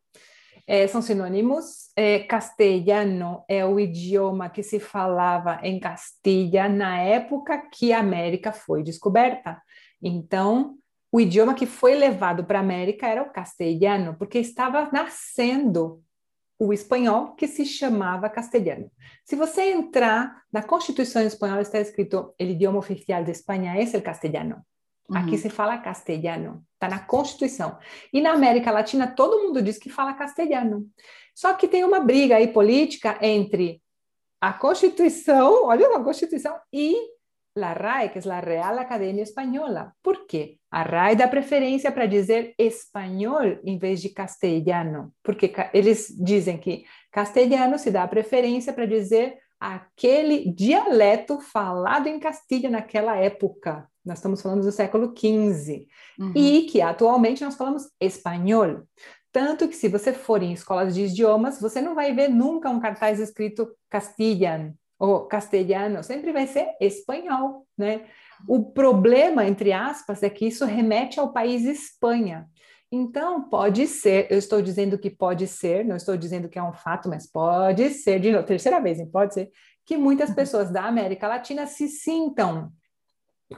[0.66, 1.90] é, são sinônimos.
[1.94, 8.52] É, castelhano é o idioma que se falava em Castilha na época que a América
[8.52, 9.62] foi descoberta.
[10.02, 10.76] Então,
[11.12, 16.02] o idioma que foi levado para a América era o castelhano, porque estava nascendo
[16.58, 18.90] o espanhol que se chamava castelhano.
[19.24, 24.02] Se você entrar na Constituição espanhola, está escrito: o idioma oficial de Espanha é o
[25.06, 25.10] castelhano.
[25.10, 25.16] Uhum.
[25.16, 27.78] Aqui se fala castelhano, está na Constituição.
[28.12, 30.86] E na América Latina, todo mundo diz que fala castelhano.
[31.34, 33.82] Só que tem uma briga aí política entre
[34.40, 36.96] a Constituição, olha a Constituição, e
[37.56, 39.92] la RAE, que é a Real Academia Espanhola.
[40.02, 40.58] Por quê?
[40.70, 46.84] A RAE dá preferência para dizer espanhol em vez de castelhano, porque eles dizem que
[47.10, 53.88] castelhano se dá preferência para dizer aquele dialeto falado em Castilha naquela época.
[54.06, 55.86] Nós estamos falando do século XV.
[56.18, 56.32] Uhum.
[56.34, 58.82] E que atualmente nós falamos espanhol.
[59.32, 62.80] Tanto que se você for em escolas de idiomas, você não vai ver nunca um
[62.80, 68.06] cartaz escrito Castilian ou castelhano, sempre vai ser espanhol, né?
[68.48, 72.48] O problema, entre aspas, é que isso remete ao país Espanha.
[72.90, 76.72] Então, pode ser, eu estou dizendo que pode ser, não estou dizendo que é um
[76.72, 79.10] fato, mas pode ser, de novo, terceira vez, hein?
[79.10, 79.50] pode ser,
[79.84, 80.34] que muitas uhum.
[80.34, 82.72] pessoas da América Latina se sintam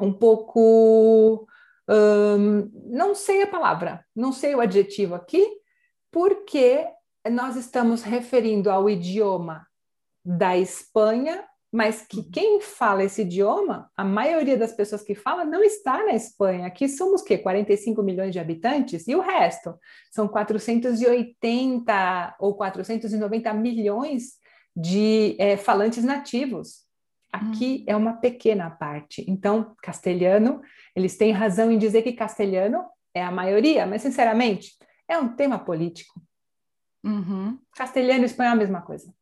[0.00, 1.46] um pouco.
[1.90, 5.42] Um, não sei a palavra, não sei o adjetivo aqui,
[6.10, 6.86] porque
[7.30, 9.66] nós estamos referindo ao idioma
[10.24, 12.30] da Espanha, mas que uhum.
[12.30, 16.66] quem fala esse idioma, a maioria das pessoas que fala não está na Espanha.
[16.66, 17.38] Aqui somos o quê?
[17.38, 19.06] 45 milhões de habitantes?
[19.06, 19.74] E o resto?
[20.10, 24.32] São 480 ou 490 milhões
[24.74, 26.87] de é, falantes nativos.
[27.32, 27.84] Aqui hum.
[27.86, 29.24] é uma pequena parte.
[29.28, 30.62] Então, castelhano,
[30.94, 34.72] eles têm razão em dizer que castelhano é a maioria, mas, sinceramente,
[35.06, 36.20] é um tema político.
[37.04, 37.58] Uhum.
[37.76, 39.12] Castelhano e espanhol é a mesma coisa.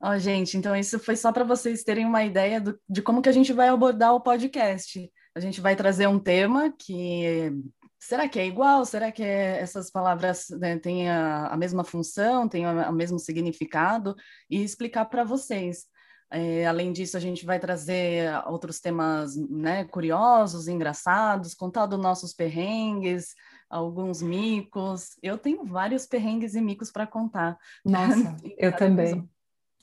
[0.00, 3.22] Ó, oh, gente, então isso foi só para vocês terem uma ideia do, de como
[3.22, 5.10] que a gente vai abordar o podcast.
[5.34, 7.52] A gente vai trazer um tema que
[8.00, 8.84] será que é igual?
[8.84, 14.16] Será que é, essas palavras né, têm a, a, mesma função, têm o mesmo significado?
[14.50, 15.86] E explicar para vocês.
[16.32, 22.32] É, além disso, a gente vai trazer outros temas né, curiosos, engraçados, contar dos nossos
[22.32, 23.34] perrengues,
[23.68, 25.10] alguns micos.
[25.22, 27.58] Eu tenho vários perrengues e micos para contar.
[27.84, 29.28] Nossa, eu também.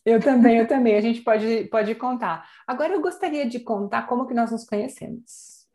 [0.04, 0.96] Eu também, eu também.
[0.96, 2.50] A gente pode, pode contar.
[2.66, 5.68] Agora eu gostaria de contar como que nós nos conhecemos.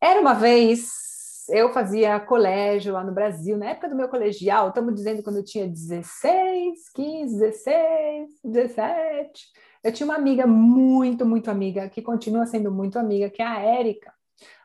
[0.00, 4.94] Era uma vez, eu fazia colégio lá no Brasil, na época do meu colegial, estamos
[4.94, 9.44] dizendo quando eu tinha 16, 15, 16, 17.
[9.84, 13.60] Eu tinha uma amiga muito, muito amiga, que continua sendo muito amiga, que é a
[13.60, 14.14] Érica.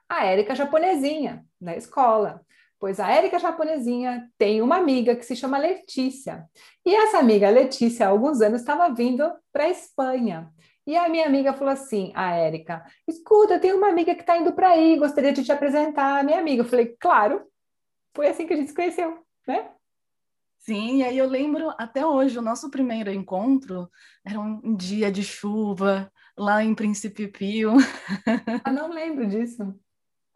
[0.08, 2.42] A Érica japonesinha, da escola.
[2.80, 6.50] Pois a Érica japonesinha tem uma amiga que se chama Letícia.
[6.86, 10.50] E essa amiga Letícia, há alguns anos, estava vindo para a Espanha.
[10.88, 14.54] E a minha amiga falou assim, a Érica, escuta, tem uma amiga que está indo
[14.54, 16.64] para aí, gostaria de te apresentar a minha amiga.
[16.64, 17.46] Eu falei, claro,
[18.16, 19.70] foi assim que a gente se conheceu, né?
[20.60, 23.90] Sim, e aí eu lembro até hoje, o nosso primeiro encontro
[24.26, 27.74] era um dia de chuva lá em Príncipe Pio.
[28.66, 29.74] Ah, não lembro disso.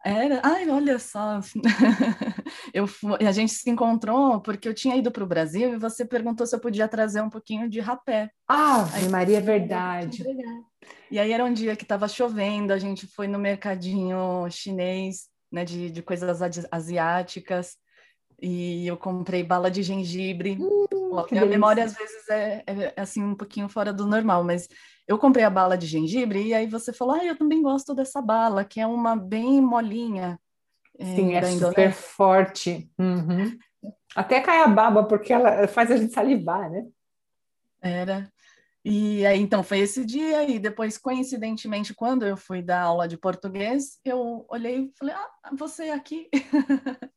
[0.04, 1.40] Era, ai, olha só.
[2.74, 6.04] eu fui, a gente se encontrou porque eu tinha ido para o Brasil e você
[6.04, 8.30] perguntou se eu podia trazer um pouquinho de rapé.
[8.48, 10.24] Ah, aí, Maria, é verdade.
[11.10, 15.64] E aí era um dia que estava chovendo, a gente foi no mercadinho chinês, né,
[15.64, 17.76] de, de coisas asiáticas,
[18.40, 20.58] e eu comprei bala de gengibre.
[20.60, 24.68] Hum, a memória às vezes é, é, assim um pouquinho fora do normal, mas
[25.06, 28.20] eu comprei a bala de gengibre e aí você falou, ah, eu também gosto dessa
[28.20, 30.38] bala, que é uma bem molinha.
[30.98, 32.90] É, Sim, é, é super forte.
[32.98, 33.58] Uhum.
[34.14, 36.86] Até cai a baba, porque ela faz a gente salivar, né?
[37.82, 38.32] Era.
[38.84, 43.16] E aí, então, foi esse dia, e depois, coincidentemente, quando eu fui dar aula de
[43.16, 46.28] português, eu olhei e falei, ah, você aqui.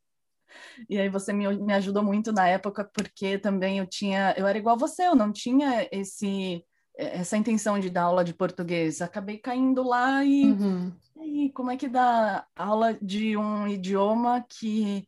[0.89, 4.57] e aí você me, me ajudou muito na época, porque também eu tinha, eu era
[4.57, 6.63] igual você, eu não tinha esse
[6.97, 9.01] essa intenção de dar aula de português.
[9.01, 10.91] Acabei caindo lá e, uhum.
[11.21, 15.07] e como é que dá aula de um idioma que,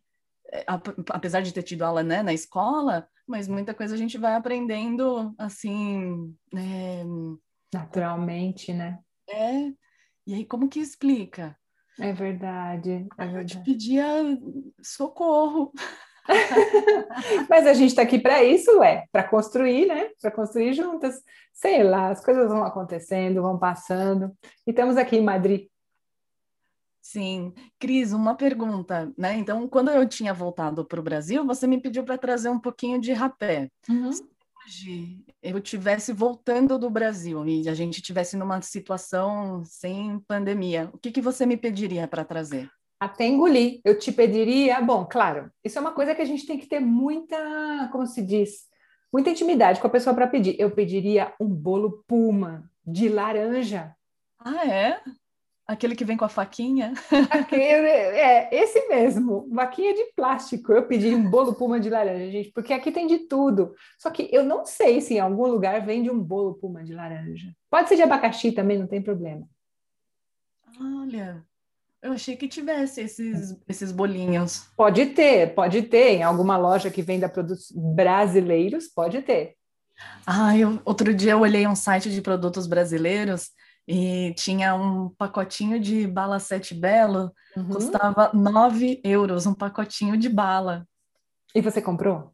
[0.54, 0.64] é,
[1.10, 5.34] apesar de ter tido aula né, na escola, mas muita coisa a gente vai aprendendo
[5.38, 6.36] assim.
[6.56, 7.04] É...
[7.74, 9.00] Naturalmente, né?
[9.28, 9.72] É.
[10.26, 11.56] E aí, como que explica?
[12.00, 13.08] É verdade.
[13.18, 13.38] É verdade.
[13.38, 14.06] Eu te pedia
[14.82, 15.72] socorro.
[17.50, 20.10] Mas a gente está aqui para isso, é, para construir, né?
[20.22, 21.22] Para construir juntas.
[21.54, 24.32] Sei lá, as coisas vão acontecendo, vão passando.
[24.66, 25.68] E estamos aqui em Madrid.
[27.02, 27.54] Sim.
[27.80, 29.36] Cris, uma pergunta, né?
[29.38, 33.02] Então, quando eu tinha voltado para o Brasil, você me pediu para trazer um pouquinho
[33.02, 33.70] de rapé.
[33.90, 34.12] Uhum.
[34.70, 40.98] Hoje eu tivesse voltando do Brasil e a gente tivesse numa situação sem pandemia, o
[41.00, 42.70] que, que você me pediria para trazer?
[43.00, 43.80] até engolir.
[43.84, 46.82] Eu te pediria, bom, claro, isso é uma coisa que a gente tem que ter
[46.82, 48.68] muita, como se diz,
[49.12, 50.56] muita intimidade com a pessoa para pedir.
[50.60, 53.96] Eu pediria um bolo Puma de laranja.
[54.38, 55.02] Ah, é?
[55.70, 56.94] Aquele que vem com a faquinha?
[57.30, 60.74] Aquele, é, esse mesmo, vaquinha de plástico.
[60.74, 63.76] Eu pedi um bolo Puma de laranja, gente, porque aqui tem de tudo.
[64.00, 67.54] Só que eu não sei se em algum lugar vende um bolo Puma de laranja.
[67.70, 69.48] Pode ser de abacaxi também, não tem problema.
[70.82, 71.46] Olha,
[72.02, 74.72] eu achei que tivesse esses, esses bolinhos.
[74.76, 76.16] Pode ter, pode ter.
[76.16, 79.54] Em alguma loja que venda produtos brasileiros, pode ter.
[80.26, 83.52] Ah, eu, outro dia eu olhei um site de produtos brasileiros
[83.92, 87.70] e tinha um pacotinho de bala sete belo, uhum.
[87.70, 90.88] custava 9 euros, um pacotinho de bala.
[91.56, 92.32] E você comprou?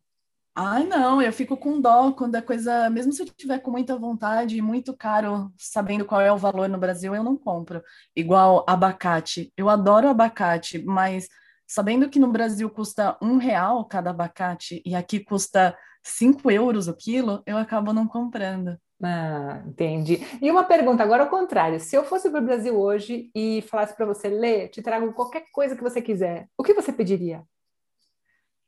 [0.53, 3.97] Ai, não, eu fico com dó quando a coisa, mesmo se eu tiver com muita
[3.97, 7.81] vontade e muito caro, sabendo qual é o valor no Brasil, eu não compro.
[8.13, 9.53] Igual abacate.
[9.55, 11.29] Eu adoro abacate, mas
[11.65, 16.93] sabendo que no Brasil custa um real cada abacate e aqui custa cinco euros o
[16.93, 18.77] quilo, eu acabo não comprando.
[19.03, 20.19] Ah, entendi.
[20.41, 23.95] E uma pergunta agora ao contrário: se eu fosse para o Brasil hoje e falasse
[23.95, 27.43] para você, Lê, te trago qualquer coisa que você quiser, o que você pediria?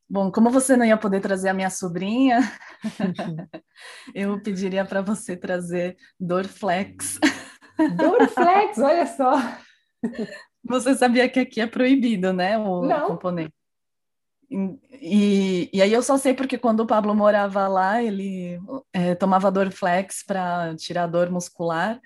[0.09, 2.39] Bom, como você não ia poder trazer a minha sobrinha,
[4.15, 7.19] eu pediria para você trazer Dorflex.
[7.97, 9.34] Dorflex, olha só.
[10.63, 13.07] Você sabia que aqui é proibido, né, o não.
[13.07, 13.57] componente?
[14.50, 18.60] E, e aí eu só sei porque quando o Pablo morava lá, ele
[18.93, 22.00] é, tomava Dorflex para tirar dor muscular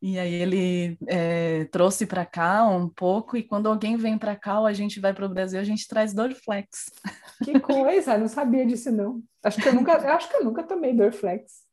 [0.00, 4.60] e aí ele é, trouxe para cá um pouco, e quando alguém vem para cá
[4.60, 6.90] ou a gente vai para o Brasil, a gente traz Dorflex.
[7.42, 9.22] Que coisa, não sabia disso não.
[9.42, 11.64] Acho que eu nunca, acho que eu nunca tomei Dorflex.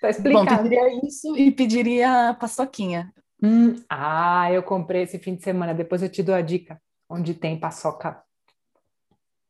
[0.00, 0.46] Tá explicado.
[0.46, 3.12] Bom, pediria isso e pediria paçoquinha.
[3.42, 7.34] Hum, ah, eu comprei esse fim de semana, depois eu te dou a dica, onde
[7.34, 8.20] tem paçoca.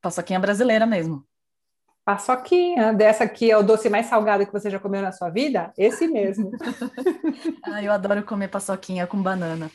[0.01, 1.25] Paçoquinha brasileira mesmo.
[2.05, 5.73] Paçoquinha, dessa aqui é o doce mais salgado que você já comeu na sua vida?
[5.77, 6.51] Esse mesmo.
[7.65, 9.71] ah, eu adoro comer paçoquinha com banana.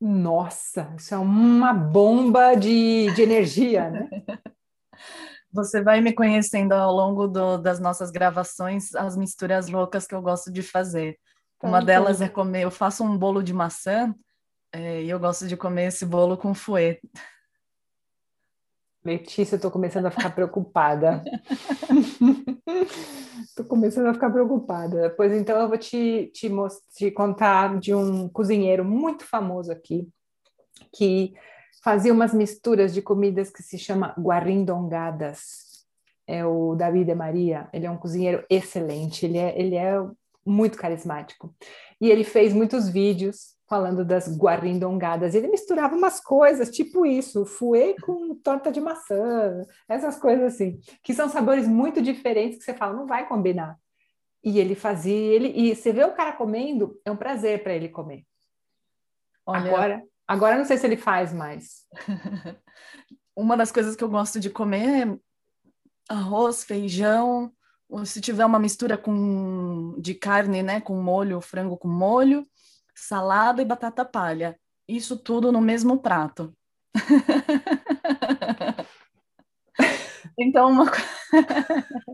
[0.00, 4.08] Nossa, isso é uma bomba de, de energia, né?
[5.52, 10.22] Você vai me conhecendo ao longo do, das nossas gravações, as misturas loucas que eu
[10.22, 11.18] gosto de fazer.
[11.58, 14.14] Tá uma delas é comer, eu faço um bolo de maçã
[14.72, 17.00] é, e eu gosto de comer esse bolo com fouet.
[19.04, 21.24] Letícia, estou começando a ficar preocupada.
[23.42, 25.10] Estou começando a ficar preocupada.
[25.16, 26.50] Pois então eu vou te, te,
[26.94, 30.06] te contar de um cozinheiro muito famoso aqui,
[30.94, 31.32] que
[31.82, 35.86] fazia umas misturas de comidas que se chama guarindongadas.
[36.26, 37.68] É o David de Maria.
[37.72, 39.24] Ele é um cozinheiro excelente.
[39.24, 39.94] Ele é, ele é
[40.44, 41.54] muito carismático.
[42.00, 45.32] E ele fez muitos vídeos falando das guarindongadas.
[45.32, 51.14] Ele misturava umas coisas, tipo isso, fuê com torta de maçã, essas coisas assim, que
[51.14, 53.78] são sabores muito diferentes que você fala, não vai combinar.
[54.42, 57.88] E ele fazia, ele e você vê o cara comendo, é um prazer para ele
[57.88, 58.26] comer.
[59.46, 61.86] Olha, agora, agora não sei se ele faz mais.
[63.36, 65.18] Uma das coisas que eu gosto de comer é
[66.08, 67.52] arroz, feijão,
[67.88, 72.46] ou se tiver uma mistura com de carne, né, com molho, frango com molho,
[73.00, 74.58] salada e batata palha.
[74.88, 76.52] Isso tudo no mesmo prato.
[80.38, 80.90] então, uma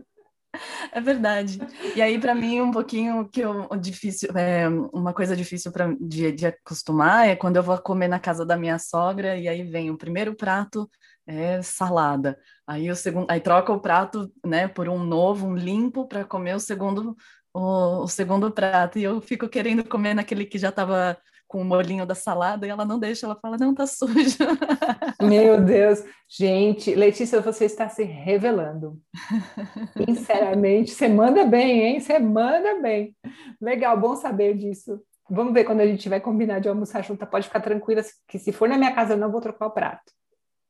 [0.91, 1.59] É verdade.
[1.95, 6.31] E aí, para mim, um pouquinho que eu, difícil, é, uma coisa difícil para de,
[6.31, 9.91] de acostumar é quando eu vou comer na casa da minha sogra e aí vem
[9.91, 10.89] o primeiro prato
[11.25, 12.39] é salada.
[12.65, 16.55] Aí o segundo, aí troca o prato, né, por um novo, um limpo para comer
[16.55, 17.15] o segundo
[17.57, 18.99] o, o, segundo prato.
[18.99, 22.69] E eu fico querendo comer naquele que já estava com o molhinho da salada e
[22.69, 24.37] ela não deixa, ela fala, não, tá sujo.
[25.21, 26.03] Meu Deus.
[26.29, 28.99] Gente, Letícia, você está se revelando.
[29.95, 31.99] Sinceramente, você manda bem, hein?
[31.99, 33.15] Você manda bem.
[33.61, 35.01] Legal, bom saber disso.
[35.29, 37.25] Vamos ver quando a gente vai combinar de almoçar junto.
[37.25, 40.11] Pode ficar tranquila que se for na minha casa eu não vou trocar o prato.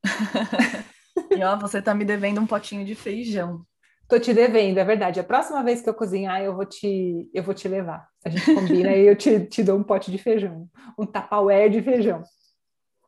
[1.35, 3.65] e ó, você tá me devendo um potinho de feijão.
[4.07, 5.19] Tô te devendo, é verdade.
[5.19, 8.07] A próxima vez que eu cozinhar, eu vou te, eu vou te levar.
[8.23, 11.81] A gente combina e eu te, te dou um pote de feijão, um tapaué de
[11.81, 12.23] feijão.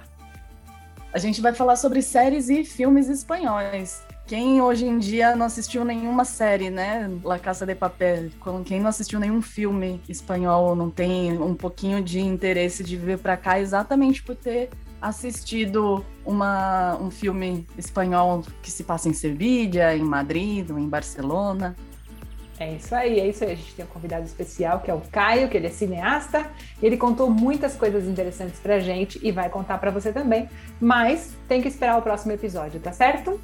[1.11, 4.07] A gente vai falar sobre séries e filmes espanhóis.
[4.27, 7.11] Quem hoje em dia não assistiu nenhuma série, né?
[7.25, 8.29] La Casa de Papel.
[8.67, 13.39] Quem não assistiu nenhum filme espanhol, não tem um pouquinho de interesse de vir para
[13.39, 14.69] cá exatamente por ter
[15.01, 21.77] assistido uma, um filme espanhol que se passa em Sevilha, em Madrid, em Barcelona.
[22.61, 23.53] É isso aí, é isso aí.
[23.53, 26.51] A gente tem um convidado especial que é o Caio, que ele é cineasta.
[26.83, 30.49] Ele contou muitas coisas interessantes pra gente e vai contar para você também.
[30.81, 33.41] Mas tem que esperar o próximo episódio, tá certo?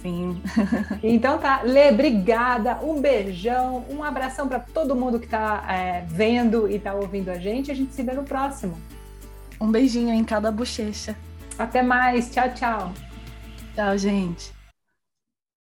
[0.00, 0.40] Sim.
[1.02, 6.70] então tá, Lê, obrigada, um beijão, um abração para todo mundo que tá é, vendo
[6.70, 7.70] e tá ouvindo a gente.
[7.70, 8.78] A gente se vê no próximo.
[9.60, 11.14] Um beijinho em cada bochecha.
[11.58, 12.30] Até mais.
[12.30, 12.92] Tchau, tchau.
[13.74, 14.59] Tchau, gente.